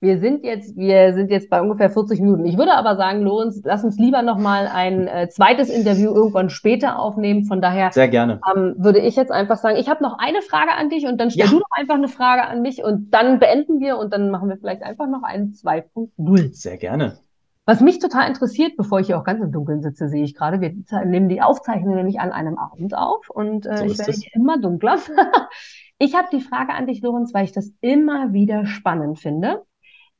[0.00, 2.46] Wir sind jetzt, wir sind jetzt bei ungefähr 40 Minuten.
[2.46, 7.00] Ich würde aber sagen, Lorenz, lass uns lieber nochmal ein äh, zweites Interview irgendwann später
[7.00, 7.46] aufnehmen.
[7.46, 8.40] Von daher Sehr gerne.
[8.54, 11.32] Ähm, würde ich jetzt einfach sagen, ich habe noch eine Frage an dich und dann
[11.32, 11.50] stell ja.
[11.50, 14.56] du noch einfach eine Frage an mich und dann beenden wir und dann machen wir
[14.56, 16.54] vielleicht einfach noch einen 2.0.
[16.54, 17.18] Sehr gerne.
[17.66, 20.60] Was mich total interessiert, bevor ich hier auch ganz im Dunkeln sitze, sehe ich gerade,
[20.60, 20.74] wir
[21.06, 24.60] nehmen die Aufzeichnung nämlich an einem Abend auf und äh, so ich werde hier immer
[24.60, 24.98] dunkler.
[25.98, 29.64] ich habe die Frage an dich, Lorenz, weil ich das immer wieder spannend finde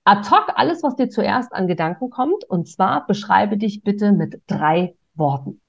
[0.09, 2.43] ad hoc alles, was dir zuerst an Gedanken kommt.
[2.45, 5.61] Und zwar beschreibe dich bitte mit drei Worten.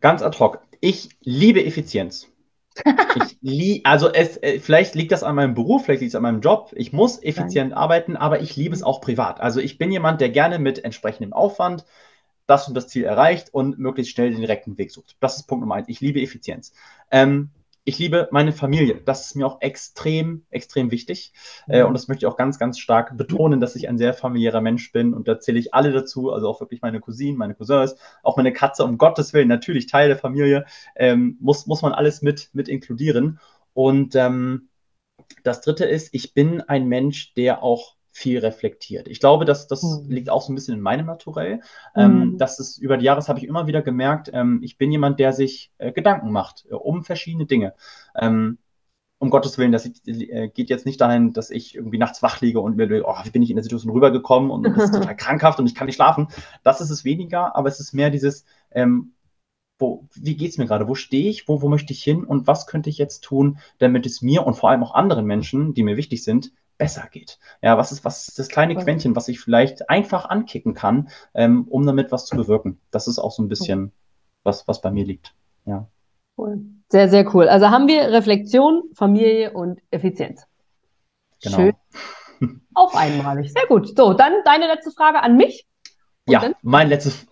[0.00, 0.60] Ganz ad hoc.
[0.80, 2.28] Ich liebe Effizienz.
[3.18, 6.22] Ich lie also es, äh, vielleicht liegt das an meinem Beruf, vielleicht liegt es an
[6.22, 6.74] meinem Job.
[6.76, 7.78] Ich muss effizient Nein.
[7.78, 9.40] arbeiten, aber ich liebe es auch privat.
[9.40, 11.86] Also ich bin jemand, der gerne mit entsprechendem Aufwand
[12.46, 15.16] das und das Ziel erreicht und möglichst schnell den direkten Weg sucht.
[15.20, 15.88] Das ist Punkt Nummer eins.
[15.88, 16.74] Ich liebe Effizienz.
[17.10, 17.50] Ähm,
[17.86, 19.00] ich liebe meine Familie.
[19.04, 21.32] Das ist mir auch extrem, extrem wichtig.
[21.68, 24.60] Äh, und das möchte ich auch ganz, ganz stark betonen, dass ich ein sehr familiärer
[24.60, 25.14] Mensch bin.
[25.14, 28.52] Und da zähle ich alle dazu, also auch wirklich meine Cousinen, meine Cousins, auch meine
[28.52, 30.66] Katze, um Gottes Willen, natürlich Teil der Familie,
[30.96, 33.38] ähm, muss, muss man alles mit, mit inkludieren.
[33.72, 34.68] Und ähm,
[35.44, 39.08] das dritte ist, ich bin ein Mensch, der auch viel reflektiert.
[39.08, 40.10] Ich glaube, dass das mhm.
[40.10, 41.60] liegt auch so ein bisschen in meinem Naturell.
[41.94, 42.38] Ähm, mhm.
[42.38, 45.34] Das ist über die Jahre habe ich immer wieder gemerkt, ähm, ich bin jemand, der
[45.34, 47.74] sich äh, Gedanken macht äh, um verschiedene Dinge.
[48.18, 48.56] Ähm,
[49.18, 52.60] um Gottes Willen, das äh, geht jetzt nicht dahin, dass ich irgendwie nachts wach liege
[52.60, 55.58] und mir, oh, wie bin ich in der Situation rübergekommen und das ist total krankhaft
[55.58, 56.28] und ich kann nicht schlafen.
[56.62, 59.12] Das ist es weniger, aber es ist mehr dieses, ähm,
[59.78, 60.88] wo, wie geht's mir gerade?
[60.88, 61.48] Wo stehe ich?
[61.48, 62.24] Wo, wo möchte ich hin?
[62.24, 65.74] Und was könnte ich jetzt tun, damit es mir und vor allem auch anderen Menschen,
[65.74, 67.38] die mir wichtig sind, besser geht.
[67.62, 71.66] Ja, was ist, was ist das kleine Quäntchen, was ich vielleicht einfach ankicken kann, ähm,
[71.68, 72.80] um damit was zu bewirken?
[72.90, 73.92] Das ist auch so ein bisschen
[74.42, 75.34] was, was bei mir liegt.
[75.64, 75.88] Ja.
[76.36, 76.60] Cool.
[76.88, 77.48] Sehr, sehr cool.
[77.48, 80.46] Also haben wir Reflexion, Familie und Effizienz.
[81.42, 81.56] Genau.
[81.56, 81.74] Schön.
[82.74, 83.52] Auf einmalig.
[83.52, 83.96] Sehr gut.
[83.96, 85.66] So, dann deine letzte Frage an mich.
[86.26, 87.26] Und ja, mein letztes.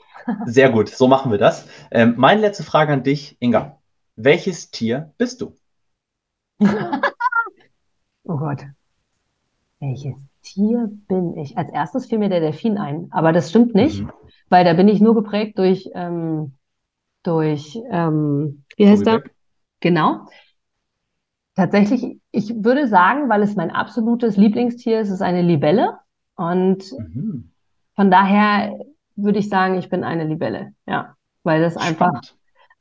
[0.47, 0.89] Sehr gut.
[0.89, 1.69] So machen wir das.
[1.91, 3.79] Ähm, meine letzte Frage an dich, Inga.
[4.17, 5.55] Welches Tier bist du?
[8.25, 8.65] oh Gott.
[9.85, 11.59] Welches Tier bin ich?
[11.59, 14.11] Als erstes fiel mir der Delfin ein, aber das stimmt nicht, mhm.
[14.49, 16.53] weil da bin ich nur geprägt durch, ähm,
[17.23, 19.23] durch, ähm, wie heißt der?
[19.81, 20.27] Genau.
[21.55, 25.99] Tatsächlich, ich würde sagen, weil es mein absolutes Lieblingstier ist, ist eine Libelle.
[26.35, 27.51] Und mhm.
[27.95, 28.79] von daher
[29.17, 30.73] würde ich sagen, ich bin eine Libelle.
[30.87, 32.01] Ja, weil das Spannend.
[32.01, 32.23] einfach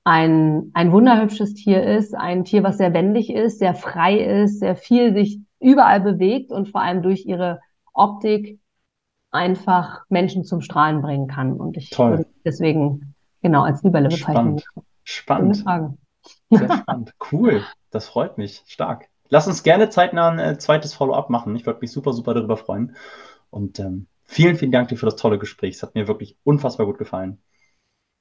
[0.05, 4.75] ein, ein wunderhübsches Tier ist, ein Tier, was sehr wendig ist, sehr frei ist, sehr
[4.75, 7.59] viel sich überall bewegt und vor allem durch ihre
[7.93, 8.59] Optik
[9.31, 11.53] einfach Menschen zum Strahlen bringen kann.
[11.53, 12.11] Und ich Toll.
[12.11, 14.61] würde deswegen genau als Libelle bezeichnen.
[15.03, 15.57] Spannend.
[15.57, 15.97] Spannend.
[16.49, 17.13] Sehr spannend.
[17.31, 17.63] Cool.
[17.89, 18.63] Das freut mich.
[18.67, 19.09] Stark.
[19.29, 21.55] Lass uns gerne zeitnah ein äh, zweites Follow-up machen.
[21.55, 22.95] Ich würde mich super, super darüber freuen.
[23.49, 25.75] Und ähm, vielen, vielen Dank dir für das tolle Gespräch.
[25.75, 27.41] Es hat mir wirklich unfassbar gut gefallen.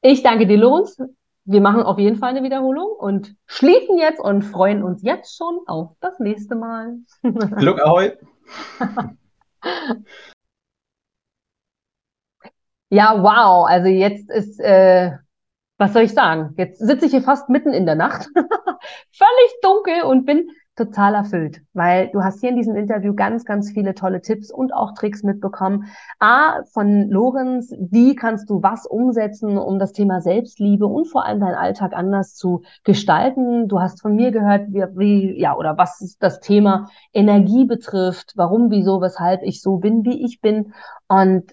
[0.00, 0.96] Ich danke dir, Lorenz
[1.44, 5.60] wir machen auf jeden Fall eine Wiederholung und schließen jetzt und freuen uns jetzt schon
[5.66, 6.98] auf das nächste Mal.
[7.22, 8.12] Glück ahoi!
[12.90, 13.66] ja, wow.
[13.66, 15.12] Also jetzt ist, äh,
[15.78, 16.54] was soll ich sagen?
[16.56, 18.28] Jetzt sitze ich hier fast mitten in der Nacht,
[19.10, 20.48] völlig dunkel und bin
[20.86, 24.72] total erfüllt, weil du hast hier in diesem Interview ganz, ganz viele tolle Tipps und
[24.72, 25.86] auch Tricks mitbekommen.
[26.18, 31.40] A, von Lorenz, wie kannst du was umsetzen, um das Thema Selbstliebe und vor allem
[31.40, 33.68] deinen Alltag anders zu gestalten.
[33.68, 38.70] Du hast von mir gehört, wie, wie ja, oder was das Thema Energie betrifft, warum,
[38.70, 40.72] wieso, weshalb ich so bin, wie ich bin.
[41.08, 41.52] Und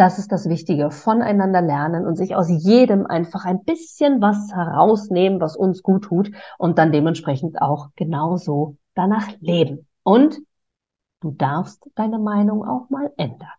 [0.00, 5.42] das ist das Wichtige, voneinander lernen und sich aus jedem einfach ein bisschen was herausnehmen,
[5.42, 9.86] was uns gut tut und dann dementsprechend auch genauso danach leben.
[10.02, 10.38] Und
[11.20, 13.50] du darfst deine Meinung auch mal ändern.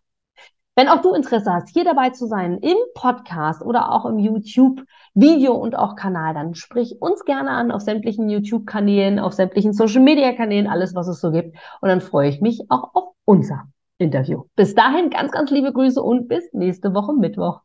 [0.74, 5.52] Wenn auch du Interesse hast, hier dabei zu sein, im Podcast oder auch im YouTube-Video
[5.52, 10.96] und auch Kanal, dann sprich uns gerne an auf sämtlichen YouTube-Kanälen, auf sämtlichen Social-Media-Kanälen, alles,
[10.96, 11.56] was es so gibt.
[11.80, 13.68] Und dann freue ich mich auch auf unser
[14.02, 14.44] Interview.
[14.56, 17.60] Bis dahin ganz, ganz liebe Grüße und bis nächste Woche Mittwoch.